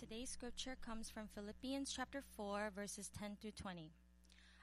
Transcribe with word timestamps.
Today's 0.00 0.30
scripture 0.30 0.78
comes 0.80 1.10
from 1.10 1.28
Philippians 1.28 1.92
chapter 1.94 2.22
4, 2.34 2.72
verses 2.74 3.10
10 3.18 3.36
through 3.36 3.50
20. 3.50 3.92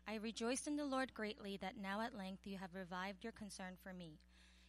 I 0.08 0.16
rejoiced 0.16 0.66
in 0.66 0.78
the 0.78 0.84
Lord 0.84 1.14
greatly 1.14 1.60
that 1.62 1.78
now 1.80 2.02
at 2.02 2.18
length 2.18 2.48
you 2.48 2.58
have 2.58 2.74
revived 2.74 3.24
your 3.24 3.34
concern 3.34 3.74
for 3.84 3.94
me. 3.94 4.18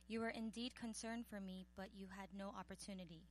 You 0.08 0.20
were 0.20 0.28
indeed 0.28 0.74
concerned 0.74 1.24
for 1.26 1.40
me, 1.40 1.64
but 1.74 1.94
you 1.94 2.08
had 2.20 2.28
no 2.36 2.48
opportunity. 2.48 3.30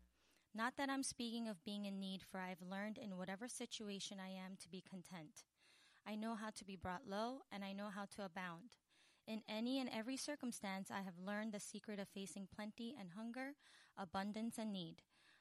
Not 0.55 0.77
that 0.77 0.89
I'm 0.89 1.03
speaking 1.03 1.47
of 1.47 1.63
being 1.63 1.85
in 1.85 1.99
need, 1.99 2.23
for 2.23 2.39
I 2.39 2.49
have 2.49 2.71
learned 2.71 2.97
in 2.97 3.17
whatever 3.17 3.47
situation 3.47 4.17
I 4.19 4.29
am 4.29 4.57
to 4.59 4.67
be 4.67 4.83
content. 4.89 5.43
I 6.07 6.15
know 6.15 6.33
how 6.33 6.49
to 6.49 6.65
be 6.65 6.75
brought 6.75 7.07
low, 7.07 7.41
and 7.51 7.63
I 7.63 7.71
know 7.71 7.89
how 7.93 8.05
to 8.15 8.25
abound. 8.25 8.77
In 9.27 9.43
any 9.47 9.79
and 9.79 9.91
every 9.93 10.17
circumstance, 10.17 10.89
I 10.89 11.01
have 11.01 11.19
learned 11.23 11.51
the 11.51 11.59
secret 11.59 11.99
of 11.99 12.07
facing 12.07 12.47
plenty 12.51 12.95
and 12.99 13.09
hunger, 13.15 13.53
abundance 13.95 14.57
and 14.57 14.73
need. 14.73 15.03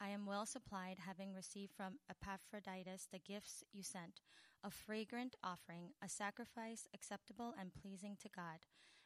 I 0.00 0.08
am 0.08 0.24
well 0.24 0.46
supplied, 0.46 0.96
having 1.06 1.34
received 1.34 1.72
from 1.76 1.98
Epaphroditus 2.08 3.06
the 3.12 3.18
gifts 3.18 3.62
you 3.70 3.82
sent, 3.82 4.22
a 4.64 4.70
fragrant 4.70 5.36
offering, 5.44 5.90
a 6.02 6.08
sacrifice 6.08 6.88
acceptable 6.94 7.54
and 7.60 7.74
pleasing 7.74 8.16
to 8.22 8.30
God. 8.34 8.60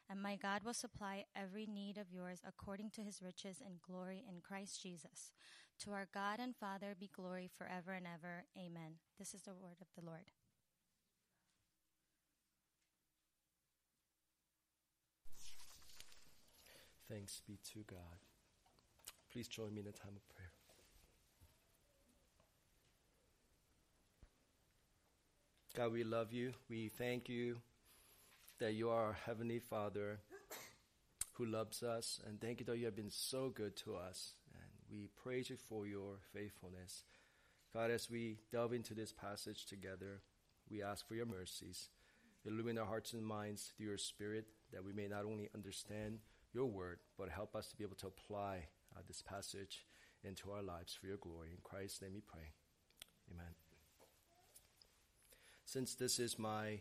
And 0.09 0.21
my 0.21 0.37
God 0.37 0.63
will 0.63 0.73
supply 0.73 1.25
every 1.35 1.65
need 1.65 1.97
of 1.97 2.13
yours 2.13 2.41
according 2.47 2.91
to 2.91 3.01
his 3.01 3.21
riches 3.21 3.61
and 3.65 3.81
glory 3.81 4.23
in 4.29 4.39
Christ 4.39 4.81
Jesus. 4.81 5.33
To 5.79 5.91
our 5.91 6.07
God 6.13 6.39
and 6.39 6.55
Father 6.55 6.95
be 6.97 7.09
glory 7.13 7.49
forever 7.57 7.91
and 7.91 8.05
ever. 8.05 8.45
Amen. 8.57 8.99
This 9.19 9.33
is 9.33 9.41
the 9.41 9.53
word 9.53 9.81
of 9.81 9.87
the 9.95 10.05
Lord. 10.05 10.31
Thanks 17.09 17.41
be 17.45 17.59
to 17.73 17.83
God. 17.85 18.19
Please 19.31 19.47
join 19.47 19.73
me 19.73 19.81
in 19.81 19.87
a 19.87 19.91
time 19.91 20.15
of 20.15 20.27
prayer. 20.29 20.54
God, 25.75 25.91
we 25.91 26.05
love 26.05 26.31
you. 26.31 26.53
We 26.69 26.87
thank 26.87 27.27
you 27.27 27.57
that 28.61 28.75
you 28.75 28.89
are 28.89 29.07
our 29.07 29.17
Heavenly 29.25 29.59
Father 29.59 30.19
who 31.33 31.45
loves 31.45 31.83
us. 31.83 32.21
And 32.25 32.39
thank 32.39 32.61
you 32.61 32.65
that 32.67 32.77
you 32.77 32.85
have 32.85 32.95
been 32.95 33.11
so 33.11 33.49
good 33.49 33.75
to 33.83 33.95
us. 33.95 34.35
And 34.53 34.69
we 34.89 35.09
praise 35.21 35.49
you 35.49 35.57
for 35.57 35.85
your 35.85 36.19
faithfulness. 36.33 37.03
God, 37.73 37.91
as 37.91 38.09
we 38.09 38.37
delve 38.53 38.71
into 38.71 38.93
this 38.93 39.11
passage 39.11 39.65
together, 39.65 40.21
we 40.71 40.81
ask 40.81 41.05
for 41.05 41.15
your 41.15 41.25
mercies. 41.25 41.89
Illumine 42.45 42.77
our 42.77 42.85
hearts 42.85 43.11
and 43.11 43.25
minds 43.25 43.73
through 43.75 43.87
your 43.87 43.97
Spirit 43.97 44.45
that 44.71 44.85
we 44.85 44.93
may 44.93 45.09
not 45.09 45.25
only 45.25 45.49
understand 45.53 46.19
your 46.53 46.67
word, 46.67 46.99
but 47.17 47.27
help 47.27 47.53
us 47.53 47.67
to 47.67 47.75
be 47.75 47.83
able 47.83 47.97
to 47.97 48.07
apply 48.07 48.67
uh, 48.95 49.01
this 49.09 49.21
passage 49.21 49.85
into 50.23 50.51
our 50.51 50.63
lives 50.63 50.93
for 50.93 51.07
your 51.07 51.17
glory. 51.17 51.49
In 51.51 51.57
Christ's 51.63 52.01
name 52.01 52.13
we 52.13 52.21
pray. 52.21 52.53
Amen 53.29 53.64
since 55.75 55.95
this 55.95 56.19
is 56.19 56.39
my 56.39 56.79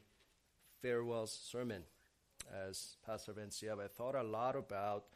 farewell 0.80 1.26
sermon 1.26 1.82
as 2.68 2.96
Pastor 3.04 3.32
NCF, 3.32 3.84
I 3.84 3.88
thought 3.88 4.14
a 4.14 4.22
lot 4.22 4.54
about 4.54 5.06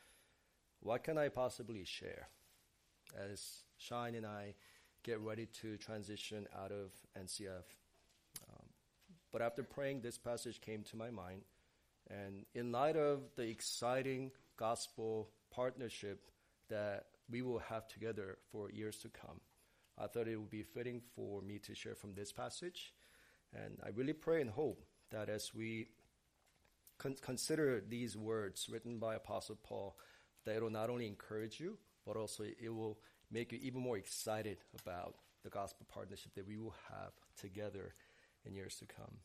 what 0.81 1.05
can 1.05 1.16
I 1.16 1.28
possibly 1.28 1.84
share 1.84 2.27
as 3.16 3.62
Shine 3.77 4.16
and 4.16 4.27
I 4.27 4.55
get 5.05 5.21
ready 5.21 5.47
to 5.61 5.77
transition 5.77 6.49
out 6.61 6.72
of 6.72 6.91
NCF. 7.16 7.62
Um, 8.50 8.66
but 9.31 9.43
after 9.43 9.62
praying, 9.62 10.00
this 10.00 10.19
passage 10.19 10.60
came 10.60 10.83
to 10.83 10.97
my 10.97 11.10
mind. 11.10 11.43
And 12.10 12.47
in 12.56 12.72
light 12.72 12.97
of 12.97 13.21
the 13.37 13.49
exciting 13.49 14.33
gospel 14.56 15.28
partnership 15.53 16.33
that 16.69 17.05
we 17.31 17.43
will 17.43 17.60
have 17.60 17.87
together 17.87 18.39
for 18.50 18.72
years 18.72 18.97
to 19.03 19.09
come, 19.09 19.41
I 19.97 20.09
thought 20.09 20.27
it 20.27 20.37
would 20.37 20.50
be 20.50 20.65
fitting 20.65 21.00
for 21.15 21.43
me 21.43 21.60
to 21.60 21.77
share 21.77 21.95
from 21.95 22.15
this 22.15 22.33
passage 22.33 22.93
and 23.54 23.78
I 23.84 23.91
really 23.91 24.12
pray 24.12 24.41
and 24.41 24.50
hope 24.50 24.82
that 25.10 25.28
as 25.28 25.54
we 25.54 25.88
con- 26.98 27.16
consider 27.20 27.82
these 27.86 28.16
words 28.16 28.69
written 28.70 28.98
by 28.98 29.14
Apostle 29.14 29.59
Paul, 29.62 29.97
that 30.44 30.56
it 30.56 30.62
will 30.62 30.70
not 30.70 30.91
only 30.91 31.06
encourage 31.06 31.60
you, 31.60 31.78
but 32.06 32.16
also 32.16 32.44
it 32.44 32.70
will 32.75 32.98
make 33.31 33.53
you 33.53 33.59
even 33.62 33.81
more 33.81 33.97
excited 33.97 34.59
about 34.81 35.14
the 35.44 35.50
gospel 35.50 35.86
partnership 35.92 36.34
that 36.34 36.47
we 36.47 36.56
will 36.56 36.75
have 36.91 37.12
together 37.38 37.94
in 38.44 38.54
years 38.54 38.76
to 38.76 38.86
come. 38.86 39.19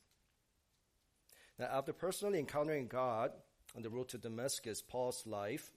Now, 1.59 1.67
after 1.71 1.93
personally 1.93 2.39
encountering 2.39 2.87
God 2.87 3.31
on 3.75 3.83
the 3.83 3.89
road 3.89 4.09
to 4.09 4.17
Damascus, 4.17 4.81
Paul's 4.81 5.25
life 5.25 5.71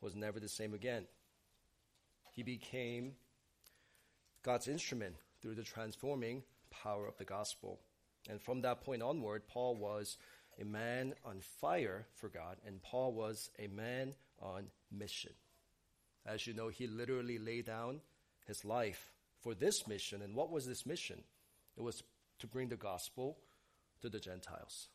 was 0.00 0.14
never 0.14 0.40
the 0.40 0.48
same 0.48 0.74
again. 0.74 1.06
He 2.32 2.42
became 2.42 3.12
God's 4.42 4.68
instrument 4.68 5.16
through 5.40 5.54
the 5.54 5.62
transforming 5.62 6.42
power 6.82 7.06
of 7.06 7.16
the 7.16 7.24
gospel. 7.24 7.80
And 8.28 8.40
from 8.40 8.62
that 8.62 8.82
point 8.82 9.02
onward, 9.02 9.46
Paul 9.48 9.76
was 9.76 10.16
a 10.60 10.64
man 10.64 11.14
on 11.24 11.40
fire 11.60 12.06
for 12.14 12.28
God, 12.28 12.56
and 12.66 12.82
Paul 12.82 13.12
was 13.12 13.50
a 13.58 13.66
man 13.68 14.14
on 14.40 14.66
mission. 14.90 15.32
As 16.24 16.46
you 16.46 16.54
know, 16.54 16.68
he 16.68 16.86
literally 16.86 17.38
laid 17.38 17.66
down 17.66 18.00
his 18.46 18.64
life 18.64 19.12
for 19.42 19.54
this 19.54 19.86
mission. 19.86 20.22
And 20.22 20.34
what 20.34 20.50
was 20.50 20.66
this 20.66 20.86
mission? 20.86 21.22
It 21.76 21.82
was 21.82 22.02
to 22.40 22.46
bring 22.46 22.68
the 22.68 22.76
gospel 22.76 23.38
to 24.00 24.08
the 24.08 24.18
Gentiles. 24.18 24.88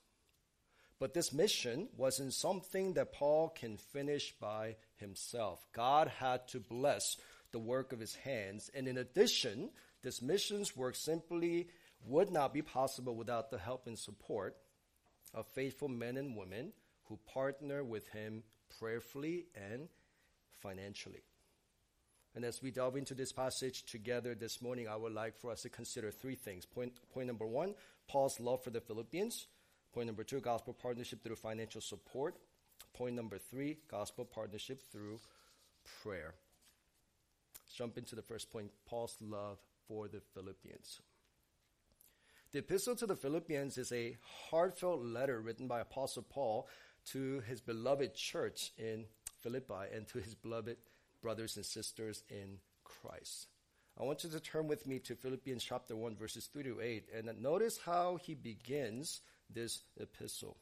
But 1.00 1.14
this 1.14 1.34
mission 1.34 1.88
wasn't 1.98 2.34
something 2.34 2.94
that 2.94 3.14
Paul 3.14 3.50
can 3.50 3.78
finish 3.78 4.34
by 4.40 4.76
himself. 4.98 5.66
God 5.74 6.08
had 6.20 6.48
to 6.50 6.60
bless 6.60 7.18
the 7.52 7.60
work 7.60 7.92
of 7.92 8.00
his 8.00 8.14
hands. 8.16 8.70
And 8.76 8.88
in 8.88 8.98
addition, 8.98 9.72
this 10.04 10.22
missions 10.22 10.76
work 10.76 10.96
simply 10.96 11.68
would 12.06 12.32
not 12.32 12.54
be 12.54 12.62
possible 12.62 13.16
without 13.16 13.52
the 13.52 13.58
help 13.58 13.88
and 13.88 13.98
support 13.98 14.58
of 15.34 15.48
faithful 15.48 15.88
men 15.88 16.18
and 16.18 16.36
women 16.36 16.74
who 17.06 17.20
partner 17.32 17.84
with 17.84 18.08
him 18.10 18.44
prayerfully 18.80 19.46
and 19.56 19.88
financially. 20.62 21.24
And 22.34 22.46
as 22.46 22.62
we 22.62 22.72
delve 22.72 22.96
into 22.96 23.14
this 23.14 23.34
passage 23.34 23.84
together 23.84 24.36
this 24.36 24.62
morning, 24.62 24.88
I 24.88 24.96
would 24.96 25.14
like 25.14 25.38
for 25.38 25.52
us 25.52 25.64
to 25.64 25.70
consider 25.70 26.12
three 26.12 26.36
things. 26.36 26.66
Point, 26.66 26.94
point 27.14 27.28
number 27.28 27.46
one, 27.46 27.76
Paul's 28.08 28.40
love 28.40 28.64
for 28.64 28.70
the 28.70 28.80
Philippians. 28.80 29.48
Point 29.94 30.08
number 30.08 30.24
two, 30.24 30.40
gospel 30.40 30.74
partnership 30.74 31.22
through 31.22 31.36
financial 31.36 31.82
support. 31.82 32.36
Point 32.94 33.16
number 33.16 33.38
three, 33.38 33.80
gospel 33.90 34.24
partnership 34.24 34.82
through 34.92 35.20
prayer. 36.02 36.36
Let's 37.66 37.74
jump 37.74 37.98
into 37.98 38.16
the 38.16 38.22
first 38.22 38.50
point 38.50 38.72
Paul's 38.86 39.18
love 39.20 39.58
for 39.88 40.08
the 40.08 40.22
Philippians. 40.34 41.02
The 42.52 42.60
epistle 42.60 42.96
to 42.98 43.06
the 43.06 43.16
Philippians 43.16 43.78
is 43.78 43.92
a 43.92 44.18
heartfelt 44.50 45.02
letter 45.02 45.40
written 45.40 45.68
by 45.68 45.80
Apostle 45.80 46.24
Paul 46.24 46.68
to 47.12 47.40
his 47.48 47.62
beloved 47.62 48.14
church 48.14 48.74
in 48.78 49.06
Philippi 49.40 49.88
and 49.94 50.08
to 50.10 50.20
his 50.20 50.36
beloved 50.36 50.78
brothers 51.22 51.56
and 51.56 51.66
sisters 51.66 52.24
in 52.30 52.58
Christ. 52.84 53.48
I 54.00 54.04
want 54.04 54.24
you 54.24 54.30
to 54.32 54.40
turn 54.40 54.68
with 54.68 54.88
me 54.88 55.00
to 55.00 55.16
Philippians 55.16 55.64
chapter 55.64 55.96
1, 55.96 56.16
verses 56.16 56.48
3 56.48 56.64
to 56.64 56.82
8, 56.82 57.06
and 57.16 57.42
notice 57.42 57.80
how 57.86 58.18
he 58.18 58.36
begins 58.36 59.22
this 59.50 59.84
epistle. 60.00 60.58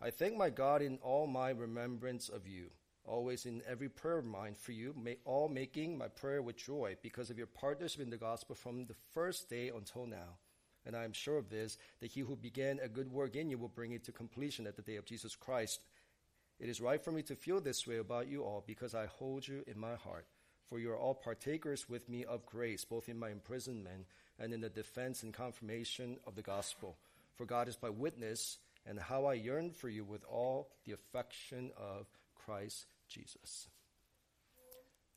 I 0.00 0.10
thank 0.10 0.36
my 0.36 0.50
God 0.50 0.82
in 0.82 0.98
all 1.02 1.26
my 1.26 1.50
remembrance 1.50 2.28
of 2.28 2.46
you 2.46 2.70
always 3.06 3.46
in 3.46 3.62
every 3.68 3.88
prayer 3.88 4.18
of 4.18 4.24
mine 4.24 4.54
for 4.54 4.72
you, 4.72 4.94
may, 5.00 5.16
all 5.24 5.48
making 5.48 5.96
my 5.96 6.08
prayer 6.08 6.42
with 6.42 6.56
joy 6.56 6.96
because 7.02 7.30
of 7.30 7.38
your 7.38 7.46
partnership 7.46 8.00
in 8.00 8.10
the 8.10 8.16
gospel 8.16 8.54
from 8.54 8.86
the 8.86 8.94
first 9.14 9.48
day 9.48 9.70
until 9.74 10.06
now. 10.06 10.38
And 10.84 10.96
I 10.96 11.04
am 11.04 11.12
sure 11.12 11.38
of 11.38 11.50
this, 11.50 11.78
that 12.00 12.12
he 12.12 12.20
who 12.20 12.36
began 12.36 12.78
a 12.82 12.88
good 12.88 13.10
work 13.10 13.34
in 13.34 13.50
you 13.50 13.58
will 13.58 13.68
bring 13.68 13.92
it 13.92 14.04
to 14.04 14.12
completion 14.12 14.66
at 14.66 14.76
the 14.76 14.82
day 14.82 14.96
of 14.96 15.04
Jesus 15.04 15.34
Christ. 15.34 15.80
It 16.60 16.68
is 16.68 16.80
right 16.80 17.02
for 17.02 17.12
me 17.12 17.22
to 17.22 17.34
feel 17.34 17.60
this 17.60 17.86
way 17.86 17.96
about 17.96 18.28
you 18.28 18.42
all 18.42 18.62
because 18.66 18.94
I 18.94 19.06
hold 19.06 19.46
you 19.46 19.64
in 19.66 19.78
my 19.78 19.94
heart. 19.96 20.26
For 20.68 20.78
you 20.78 20.90
are 20.90 20.98
all 20.98 21.14
partakers 21.14 21.88
with 21.88 22.08
me 22.08 22.24
of 22.24 22.46
grace, 22.46 22.84
both 22.84 23.08
in 23.08 23.18
my 23.18 23.30
imprisonment 23.30 24.06
and 24.38 24.52
in 24.52 24.60
the 24.60 24.68
defense 24.68 25.22
and 25.22 25.32
confirmation 25.32 26.18
of 26.26 26.34
the 26.34 26.42
gospel. 26.42 26.96
For 27.34 27.46
God 27.46 27.68
is 27.68 27.78
my 27.82 27.90
witness, 27.90 28.58
and 28.86 28.98
how 28.98 29.26
I 29.26 29.34
yearn 29.34 29.70
for 29.70 29.88
you 29.88 30.04
with 30.04 30.24
all 30.24 30.70
the 30.84 30.92
affection 30.92 31.70
of 31.76 32.06
Christ 32.34 32.86
Jesus. 33.08 33.68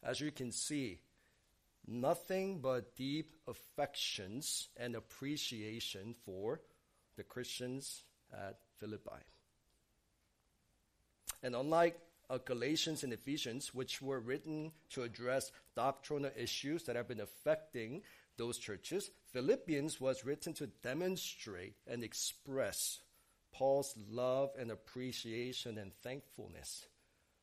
As 0.03 0.21
you 0.21 0.31
can 0.31 0.51
see, 0.51 0.99
nothing 1.87 2.59
but 2.59 2.95
deep 2.95 3.35
affections 3.47 4.69
and 4.77 4.95
appreciation 4.95 6.15
for 6.25 6.61
the 7.17 7.23
Christians 7.23 8.03
at 8.31 8.59
Philippi. 8.77 9.23
And 11.43 11.55
unlike 11.55 11.99
uh, 12.29 12.37
Galatians 12.37 13.03
and 13.03 13.11
Ephesians, 13.11 13.73
which 13.73 14.01
were 14.01 14.19
written 14.19 14.71
to 14.91 15.03
address 15.03 15.51
doctrinal 15.75 16.31
issues 16.37 16.83
that 16.83 16.95
have 16.95 17.07
been 17.07 17.21
affecting 17.21 18.03
those 18.37 18.57
churches, 18.57 19.09
Philippians 19.33 19.99
was 19.99 20.25
written 20.25 20.53
to 20.53 20.67
demonstrate 20.67 21.75
and 21.87 22.03
express 22.03 22.99
Paul's 23.51 23.95
love 24.09 24.51
and 24.57 24.71
appreciation 24.71 25.77
and 25.77 25.93
thankfulness 26.03 26.85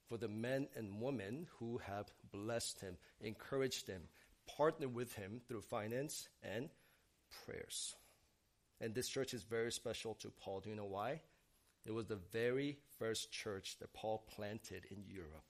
for 0.08 0.17
the 0.17 0.29
men 0.29 0.69
and 0.76 1.00
women 1.00 1.47
who 1.58 1.79
have 1.79 2.11
blessed 2.32 2.81
him, 2.81 2.97
encouraged 3.20 3.87
him, 3.88 4.03
partnered 4.56 4.94
with 4.94 5.14
him 5.14 5.41
through 5.47 5.62
finance 5.62 6.29
and 6.43 6.69
prayers. 7.44 7.97
And 8.81 8.94
this 8.94 9.08
church 9.08 9.35
is 9.35 9.43
very 9.43 9.73
special 9.73 10.14
to 10.17 10.31
Paul. 10.31 10.61
Do 10.61 10.70
you 10.70 10.76
know 10.76 10.85
why? 10.85 11.20
It 11.85 11.94
was 11.94 12.06
the 12.06 12.20
very 12.32 12.79
first 12.99 13.31
church 13.32 13.76
that 13.81 13.93
Paul 13.93 14.25
planted 14.35 14.85
in 14.91 15.05
Europe. 15.06 15.44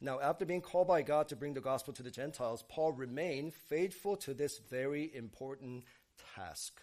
Now, 0.00 0.20
after 0.20 0.44
being 0.44 0.60
called 0.60 0.86
by 0.86 1.02
God 1.02 1.28
to 1.28 1.36
bring 1.36 1.54
the 1.54 1.60
gospel 1.60 1.92
to 1.94 2.04
the 2.04 2.10
Gentiles, 2.10 2.62
Paul 2.68 2.92
remained 2.92 3.54
faithful 3.54 4.16
to 4.18 4.32
this 4.32 4.60
very 4.70 5.10
important 5.12 5.84
task. 6.36 6.80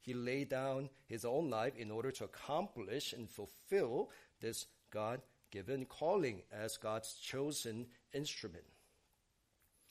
He 0.00 0.14
laid 0.14 0.48
down 0.48 0.88
his 1.06 1.24
own 1.24 1.50
life 1.50 1.76
in 1.76 1.90
order 1.90 2.10
to 2.10 2.24
accomplish 2.24 3.12
and 3.12 3.30
fulfill 3.30 4.10
this 4.40 4.66
God 4.90 5.20
given 5.50 5.84
calling 5.84 6.42
as 6.52 6.76
God's 6.76 7.14
chosen 7.14 7.86
instrument. 8.12 8.64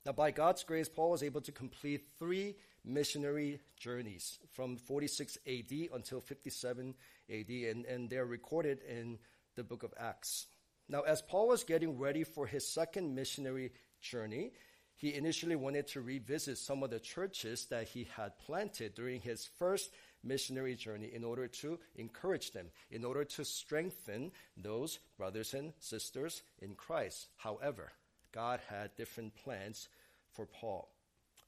Now, 0.06 0.14
by 0.14 0.32
God's 0.32 0.64
grace, 0.64 0.90
Paul 0.90 1.12
was 1.12 1.24
able 1.24 1.42
to 1.42 1.52
complete 1.52 2.08
three 2.18 2.56
missionary 2.86 3.60
journeys 3.78 4.40
from 4.54 4.78
46 4.78 5.38
AD 5.46 5.90
until 5.94 6.22
57 6.22 6.96
AD, 7.30 7.50
and, 7.50 7.86
and 7.86 8.10
they're 8.10 8.26
recorded 8.26 8.80
in 8.88 9.20
the 9.56 9.64
book 9.64 9.84
of 9.84 9.94
Acts. 10.00 10.48
Now, 10.88 11.02
as 11.02 11.22
Paul 11.22 11.50
was 11.50 11.64
getting 11.64 11.98
ready 11.98 12.24
for 12.24 12.48
his 12.48 12.68
second 12.68 13.14
missionary 13.14 13.72
journey, 14.02 14.54
he 14.96 15.14
initially 15.14 15.56
wanted 15.56 15.88
to 15.90 16.02
revisit 16.02 16.58
some 16.58 16.82
of 16.84 16.90
the 16.90 17.00
churches 17.00 17.66
that 17.68 17.88
he 17.88 18.08
had 18.16 18.38
planted 18.40 18.96
during 18.96 19.22
his 19.22 19.50
first 19.58 19.92
missionary 20.24 20.76
journey 20.76 21.10
in 21.14 21.24
order 21.24 21.48
to 21.48 21.80
encourage 21.96 22.52
them, 22.52 22.68
in 22.92 23.06
order 23.06 23.24
to 23.24 23.46
strengthen 23.46 24.32
those 24.58 25.00
brothers 25.18 25.54
and 25.54 25.74
sisters 25.80 26.42
in 26.60 26.76
Christ. 26.76 27.28
However, 27.38 27.92
God 28.32 28.60
had 28.70 28.96
different 28.96 29.36
plans 29.36 29.90
for 30.32 30.46
Paul. 30.46 30.90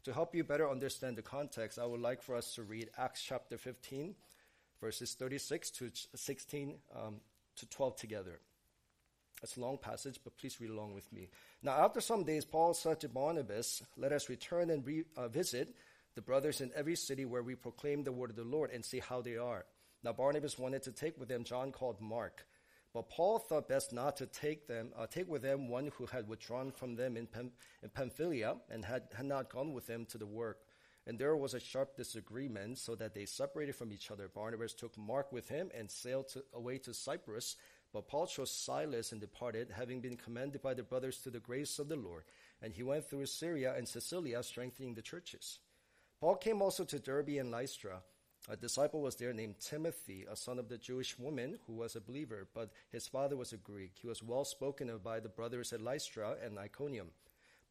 To 0.05 0.13
help 0.13 0.33
you 0.33 0.43
better 0.43 0.69
understand 0.69 1.15
the 1.15 1.21
context, 1.21 1.77
I 1.77 1.85
would 1.85 2.01
like 2.01 2.23
for 2.23 2.35
us 2.35 2.55
to 2.55 2.63
read 2.63 2.89
Acts 2.97 3.21
chapter 3.21 3.57
15, 3.57 4.15
verses 4.79 5.13
36 5.13 5.69
to 5.71 5.91
16 6.15 6.75
um, 6.95 7.15
to 7.57 7.69
12 7.69 7.95
together. 7.97 8.39
It's 9.43 9.57
a 9.57 9.61
long 9.61 9.77
passage, 9.77 10.19
but 10.23 10.37
please 10.37 10.59
read 10.61 10.69
along 10.69 10.93
with 10.93 11.11
me. 11.11 11.29
Now, 11.63 11.83
after 11.83 12.01
some 12.01 12.23
days, 12.23 12.45
Paul 12.45 12.73
said 12.73 12.99
to 13.01 13.09
Barnabas, 13.09 13.81
Let 13.97 14.11
us 14.11 14.29
return 14.29 14.69
and 14.69 14.85
re- 14.85 15.05
uh, 15.17 15.27
the 16.15 16.21
brothers 16.21 16.61
in 16.61 16.71
every 16.75 16.95
city 16.95 17.25
where 17.25 17.43
we 17.43 17.55
proclaim 17.55 18.03
the 18.03 18.11
word 18.11 18.29
of 18.29 18.35
the 18.35 18.43
Lord 18.43 18.71
and 18.71 18.83
see 18.83 18.99
how 18.99 19.21
they 19.21 19.37
are. 19.37 19.65
Now, 20.03 20.13
Barnabas 20.13 20.57
wanted 20.57 20.83
to 20.83 20.91
take 20.91 21.19
with 21.19 21.29
them 21.29 21.43
John 21.43 21.71
called 21.71 22.01
Mark. 22.01 22.45
But 22.93 23.09
Paul 23.09 23.39
thought 23.39 23.69
best 23.69 23.93
not 23.93 24.17
to 24.17 24.25
take 24.25 24.67
them, 24.67 24.89
uh, 24.97 25.07
take 25.07 25.29
with 25.29 25.41
them 25.41 25.69
one 25.69 25.91
who 25.95 26.05
had 26.07 26.27
withdrawn 26.27 26.71
from 26.71 26.95
them 26.95 27.15
in, 27.15 27.27
Pam- 27.27 27.51
in 27.81 27.89
Pamphylia 27.89 28.55
and 28.69 28.83
had, 28.83 29.03
had 29.15 29.25
not 29.25 29.49
gone 29.49 29.71
with 29.73 29.87
them 29.87 30.05
to 30.07 30.17
the 30.17 30.25
work. 30.25 30.65
And 31.07 31.17
there 31.17 31.35
was 31.35 31.53
a 31.53 31.59
sharp 31.59 31.95
disagreement, 31.95 32.77
so 32.77 32.93
that 32.95 33.15
they 33.15 33.25
separated 33.25 33.75
from 33.75 33.91
each 33.91 34.11
other. 34.11 34.27
Barnabas 34.27 34.73
took 34.73 34.95
Mark 34.97 35.31
with 35.31 35.49
him 35.49 35.71
and 35.73 35.89
sailed 35.89 36.27
to, 36.29 36.43
away 36.53 36.77
to 36.79 36.93
Cyprus 36.93 37.55
but 37.93 38.07
Paul 38.07 38.27
chose 38.27 38.51
Silas 38.51 39.11
and 39.11 39.19
departed, 39.19 39.69
having 39.71 39.99
been 39.99 40.15
commanded 40.15 40.61
by 40.61 40.73
the 40.73 40.83
brothers 40.83 41.17
to 41.19 41.29
the 41.29 41.39
grace 41.39 41.77
of 41.77 41.89
the 41.89 41.97
Lord. 41.97 42.23
And 42.61 42.73
he 42.73 42.83
went 42.83 43.09
through 43.09 43.25
Syria 43.25 43.73
and 43.75 43.87
Cilicia, 43.87 44.43
strengthening 44.43 44.93
the 44.93 45.01
churches. 45.01 45.59
Paul 46.21 46.35
came 46.35 46.61
also 46.61 46.83
to 46.83 46.99
Derbe 46.99 47.39
and 47.39 47.49
Lystra. 47.49 48.03
A 48.47 48.55
disciple 48.55 49.01
was 49.01 49.15
there 49.15 49.33
named 49.33 49.55
Timothy, 49.59 50.27
a 50.29 50.35
son 50.35 50.59
of 50.59 50.69
the 50.69 50.77
Jewish 50.77 51.17
woman 51.17 51.57
who 51.65 51.73
was 51.73 51.95
a 51.95 52.01
believer, 52.01 52.47
but 52.53 52.69
his 52.91 53.07
father 53.07 53.35
was 53.35 53.53
a 53.53 53.57
Greek. 53.57 53.93
He 53.99 54.07
was 54.07 54.21
well 54.21 54.45
spoken 54.45 54.87
of 54.91 55.03
by 55.03 55.19
the 55.19 55.29
brothers 55.29 55.73
at 55.73 55.81
Lystra 55.81 56.35
and 56.45 56.59
Iconium. 56.59 57.07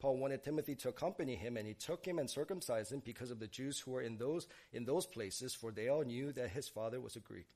Paul 0.00 0.16
wanted 0.16 0.42
Timothy 0.42 0.74
to 0.76 0.88
accompany 0.88 1.36
him, 1.36 1.56
and 1.56 1.66
he 1.66 1.74
took 1.74 2.04
him 2.04 2.18
and 2.18 2.28
circumcised 2.28 2.90
him 2.90 3.02
because 3.04 3.30
of 3.30 3.38
the 3.38 3.46
Jews 3.46 3.78
who 3.78 3.92
were 3.92 4.02
in 4.02 4.16
those 4.16 4.48
in 4.72 4.84
those 4.84 5.06
places, 5.06 5.54
for 5.54 5.70
they 5.70 5.88
all 5.88 6.02
knew 6.02 6.32
that 6.32 6.50
his 6.50 6.68
father 6.68 7.00
was 7.00 7.14
a 7.14 7.20
Greek. 7.20 7.46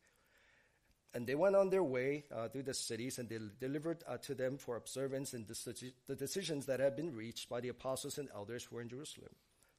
And 1.13 1.27
they 1.27 1.35
went 1.35 1.57
on 1.57 1.71
their 1.71 1.83
way 1.83 2.25
uh, 2.33 2.49
through 2.49 2.65
the 2.65 2.75
cities 2.75 3.19
and 3.19 3.29
they 3.29 3.39
delivered 3.61 4.05
uh, 4.07 4.19
to 4.19 4.35
them 4.35 4.59
for 4.59 4.77
observance 4.77 5.33
and 5.33 5.47
the 5.47 6.17
decisions 6.17 6.67
that 6.67 6.81
had 6.81 6.97
been 6.97 7.15
reached 7.15 7.49
by 7.49 7.61
the 7.61 7.69
apostles 7.69 8.19
and 8.19 8.29
elders 8.35 8.65
who 8.65 8.77
were 8.77 8.83
in 8.83 8.89
Jerusalem. 8.89 9.31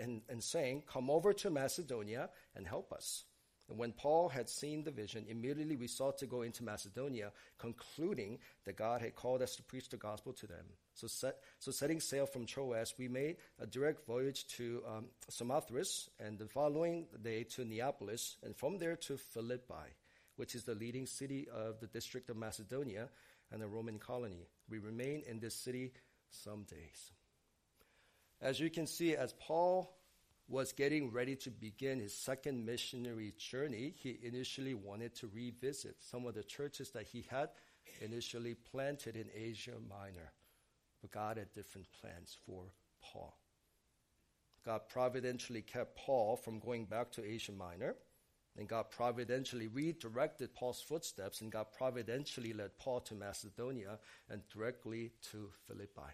and, 0.00 0.22
and 0.28 0.42
saying, 0.42 0.84
Come 0.90 1.10
over 1.10 1.32
to 1.34 1.50
Macedonia 1.50 2.30
and 2.56 2.66
help 2.66 2.92
us. 2.92 3.24
And 3.70 3.78
when 3.78 3.92
Paul 3.92 4.28
had 4.28 4.48
seen 4.48 4.82
the 4.82 4.90
vision, 4.90 5.26
immediately 5.28 5.76
we 5.76 5.86
sought 5.86 6.18
to 6.18 6.26
go 6.26 6.42
into 6.42 6.64
Macedonia, 6.64 7.30
concluding 7.56 8.38
that 8.64 8.76
God 8.76 9.00
had 9.00 9.14
called 9.14 9.42
us 9.42 9.54
to 9.56 9.62
preach 9.62 9.88
the 9.88 9.96
gospel 9.96 10.32
to 10.32 10.46
them. 10.48 10.64
So, 10.94 11.06
set, 11.06 11.36
so 11.60 11.70
setting 11.70 12.00
sail 12.00 12.26
from 12.26 12.46
Troas, 12.46 12.94
we 12.98 13.06
made 13.06 13.36
a 13.60 13.66
direct 13.66 14.04
voyage 14.06 14.48
to 14.56 14.82
um, 14.88 15.04
Samothrace, 15.28 16.10
and 16.18 16.36
the 16.36 16.48
following 16.48 17.06
day 17.22 17.44
to 17.44 17.64
Neapolis, 17.64 18.38
and 18.42 18.56
from 18.56 18.78
there 18.78 18.96
to 18.96 19.16
Philippi, 19.16 19.94
which 20.34 20.56
is 20.56 20.64
the 20.64 20.74
leading 20.74 21.06
city 21.06 21.46
of 21.48 21.78
the 21.78 21.86
district 21.86 22.28
of 22.28 22.36
Macedonia 22.36 23.08
and 23.52 23.62
a 23.62 23.68
Roman 23.68 24.00
colony. 24.00 24.48
We 24.68 24.78
remained 24.78 25.24
in 25.24 25.38
this 25.38 25.54
city 25.54 25.92
some 26.30 26.64
days. 26.64 27.12
As 28.40 28.58
you 28.58 28.70
can 28.70 28.86
see, 28.86 29.14
as 29.14 29.34
Paul 29.34 29.94
was 30.48 30.72
getting 30.72 31.12
ready 31.12 31.36
to 31.36 31.50
begin 31.50 32.00
his 32.00 32.14
second 32.14 32.64
missionary 32.64 33.34
journey, 33.38 33.94
he 33.96 34.18
initially 34.22 34.74
wanted 34.74 35.14
to 35.16 35.30
revisit 35.32 35.96
some 36.00 36.26
of 36.26 36.34
the 36.34 36.42
churches 36.42 36.90
that 36.90 37.06
he 37.06 37.26
had 37.30 37.50
initially 38.00 38.54
planted 38.54 39.16
in 39.16 39.28
Asia 39.34 39.76
Minor. 39.88 40.32
But 41.00 41.12
God 41.12 41.36
had 41.36 41.52
different 41.52 41.86
plans 42.00 42.36
for 42.46 42.72
Paul. 43.02 43.36
God 44.64 44.82
providentially 44.88 45.62
kept 45.62 45.96
Paul 45.96 46.36
from 46.36 46.58
going 46.58 46.84
back 46.86 47.12
to 47.12 47.24
Asia 47.24 47.52
Minor 47.52 47.96
and 48.58 48.68
God 48.68 48.90
providentially 48.90 49.68
redirected 49.68 50.54
Paul's 50.54 50.82
footsteps, 50.82 51.40
and 51.40 51.52
God 51.52 51.66
providentially 51.76 52.52
led 52.52 52.76
Paul 52.78 53.00
to 53.02 53.14
Macedonia 53.14 53.98
and 54.28 54.42
directly 54.52 55.12
to 55.30 55.50
Philippi. 55.66 56.12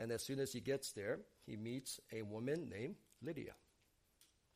And 0.00 0.10
as 0.10 0.22
soon 0.22 0.40
as 0.40 0.52
he 0.54 0.60
gets 0.60 0.92
there, 0.92 1.18
he 1.44 1.56
meets 1.56 2.00
a 2.10 2.22
woman 2.22 2.70
named 2.70 2.94
Lydia. 3.22 3.52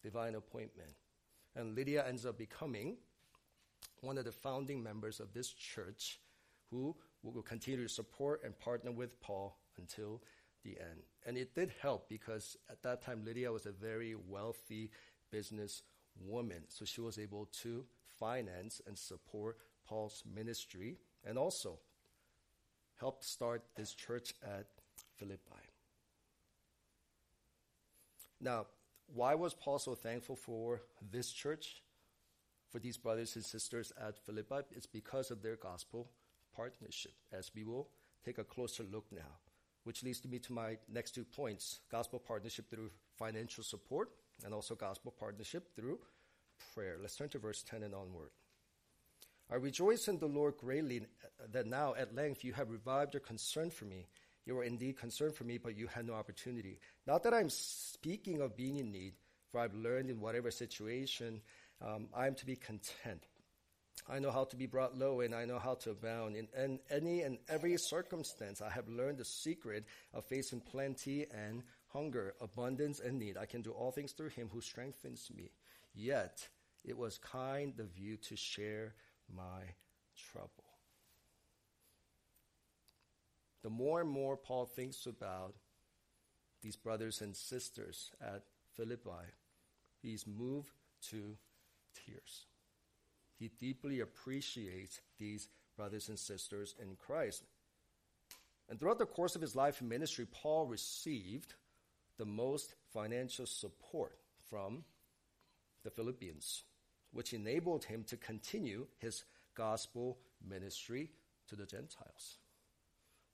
Divine 0.02 0.36
appointment. 0.36 0.94
And 1.54 1.76
Lydia 1.76 2.02
ends 2.08 2.24
up 2.24 2.38
becoming 2.38 2.96
one 4.00 4.16
of 4.16 4.24
the 4.24 4.32
founding 4.32 4.82
members 4.82 5.20
of 5.20 5.34
this 5.34 5.52
church 5.52 6.18
who 6.70 6.96
will 7.22 7.42
continue 7.42 7.86
to 7.86 7.92
support 7.92 8.40
and 8.42 8.58
partner 8.58 8.90
with 8.90 9.20
Paul 9.20 9.58
until 9.76 10.22
the 10.64 10.78
end. 10.80 11.02
And 11.26 11.36
it 11.36 11.54
did 11.54 11.72
help 11.80 12.08
because 12.08 12.56
at 12.70 12.82
that 12.82 13.02
time, 13.02 13.22
Lydia 13.22 13.52
was 13.52 13.66
a 13.66 13.72
very 13.72 14.14
wealthy 14.14 14.90
business 15.30 15.82
woman. 16.18 16.62
So 16.68 16.86
she 16.86 17.02
was 17.02 17.18
able 17.18 17.50
to 17.62 17.84
finance 18.18 18.80
and 18.86 18.96
support 18.96 19.58
Paul's 19.86 20.22
ministry 20.34 20.96
and 21.22 21.36
also 21.36 21.80
help 22.98 23.22
start 23.22 23.62
this 23.76 23.92
church 23.92 24.32
at 24.42 24.66
Philippi. 25.16 25.62
Now, 28.40 28.66
why 29.12 29.35
was 29.35 29.54
Paul 29.54 29.78
so 29.78 29.94
thankful 29.94 30.37
for 30.37 30.83
this 31.11 31.30
church, 31.30 31.83
for 32.71 32.78
these 32.78 32.97
brothers 32.97 33.37
and 33.37 33.44
sisters 33.44 33.92
at 34.00 34.18
Philippi? 34.18 34.66
It's 34.73 34.87
because 34.87 35.30
of 35.30 35.42
their 35.42 35.56
gospel 35.56 36.11
partnership, 36.54 37.12
as 37.33 37.50
we 37.54 37.64
will 37.64 37.88
take 38.25 38.38
a 38.38 38.44
closer 38.44 38.83
look 38.83 39.06
now, 39.12 39.38
which 39.85 40.02
leads 40.02 40.25
me 40.25 40.38
to 40.40 40.52
my 40.52 40.78
next 40.92 41.12
two 41.14 41.25
points 41.25 41.80
gospel 41.90 42.18
partnership 42.18 42.71
through 42.71 42.90
financial 43.16 43.64
support 43.64 44.11
and 44.44 44.52
also 44.52 44.75
gospel 44.75 45.14
partnership 45.18 45.75
through 45.76 45.99
prayer. 46.75 46.97
Let's 47.00 47.16
turn 47.16 47.28
to 47.30 47.38
verse 47.38 47.62
10 47.62 47.83
and 47.83 47.94
onward. 47.94 48.30
I 49.50 49.56
rejoice 49.56 50.09
in 50.09 50.18
the 50.18 50.26
Lord 50.26 50.56
greatly 50.56 51.02
that 51.52 51.66
now 51.66 51.94
at 51.94 52.14
length 52.14 52.44
you 52.44 52.54
have 52.54 52.71
revived 52.71 53.14
your 53.14 53.21
concern 53.21 53.71
for 53.71 53.85
me. 53.85 54.06
You 54.46 54.54
were 54.54 54.64
indeed 54.64 54.98
concerned 54.98 55.34
for 55.34 55.44
me, 55.44 55.58
but 55.58 55.76
you 55.76 55.86
had 55.86 56.06
no 56.06 56.14
opportunity. 56.14 56.78
Not 57.06 57.22
that 57.22 57.34
I'm 57.34 57.50
speaking 57.50 58.40
of 58.40 58.56
being 58.56 58.76
in 58.76 58.92
need, 58.92 59.14
for 59.50 59.60
I've 59.60 59.74
learned 59.74 60.10
in 60.10 60.20
whatever 60.20 60.50
situation 60.50 61.40
um, 61.80 62.08
I 62.14 62.26
am 62.26 62.34
to 62.36 62.46
be 62.46 62.56
content. 62.56 63.26
I 64.08 64.18
know 64.18 64.30
how 64.30 64.44
to 64.44 64.56
be 64.56 64.66
brought 64.66 64.98
low 64.98 65.20
and 65.20 65.34
I 65.34 65.44
know 65.46 65.58
how 65.58 65.74
to 65.76 65.90
abound. 65.90 66.36
In, 66.36 66.48
in 66.56 66.78
any 66.90 67.22
and 67.22 67.38
every 67.48 67.76
circumstance, 67.78 68.60
I 68.60 68.68
have 68.68 68.88
learned 68.88 69.18
the 69.18 69.24
secret 69.24 69.84
of 70.12 70.24
facing 70.26 70.60
plenty 70.60 71.26
and 71.30 71.62
hunger, 71.88 72.34
abundance 72.40 73.00
and 73.00 73.18
need. 73.18 73.38
I 73.38 73.46
can 73.46 73.62
do 73.62 73.70
all 73.70 73.92
things 73.92 74.12
through 74.12 74.30
him 74.30 74.50
who 74.52 74.60
strengthens 74.60 75.30
me. 75.34 75.52
Yet 75.94 76.48
it 76.84 76.98
was 76.98 77.18
kind 77.18 77.78
of 77.80 77.96
you 77.96 78.16
to 78.28 78.36
share 78.36 78.94
my 79.34 79.62
trouble. 80.32 80.63
The 83.64 83.71
more 83.71 84.02
and 84.02 84.11
more 84.11 84.37
Paul 84.37 84.66
thinks 84.66 85.06
about 85.06 85.54
these 86.62 86.76
brothers 86.76 87.23
and 87.23 87.35
sisters 87.35 88.11
at 88.21 88.42
Philippi, 88.76 89.33
he's 90.02 90.26
moved 90.26 90.71
to 91.09 91.38
tears. 91.94 92.44
He 93.38 93.49
deeply 93.49 94.00
appreciates 94.00 95.00
these 95.18 95.49
brothers 95.78 96.11
and 96.11 96.18
sisters 96.18 96.75
in 96.78 96.94
Christ. 96.97 97.44
And 98.68 98.78
throughout 98.78 98.99
the 98.99 99.06
course 99.06 99.35
of 99.35 99.40
his 99.40 99.56
life 99.56 99.80
and 99.80 99.88
ministry, 99.88 100.26
Paul 100.30 100.66
received 100.66 101.54
the 102.18 102.26
most 102.26 102.75
financial 102.92 103.47
support 103.47 104.18
from 104.50 104.85
the 105.85 105.90
Philippians, 105.90 106.64
which 107.12 107.33
enabled 107.33 107.85
him 107.85 108.04
to 108.04 108.18
continue 108.18 108.88
his 108.99 109.25
gospel 109.54 110.18
ministry 110.47 111.11
to 111.49 111.56
the 111.56 111.66
Gentiles. 111.66 112.37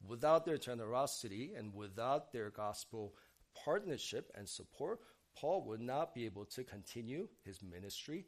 Without 0.07 0.45
their 0.45 0.59
generosity 0.59 1.53
and 1.57 1.75
without 1.75 2.33
their 2.33 2.51
gospel 2.51 3.15
partnership 3.65 4.31
and 4.35 4.49
support, 4.49 5.01
Paul 5.37 5.63
would 5.65 5.81
not 5.81 6.15
be 6.15 6.25
able 6.25 6.45
to 6.47 6.65
continue 6.65 7.29
his 7.45 7.63
ministry 7.63 8.27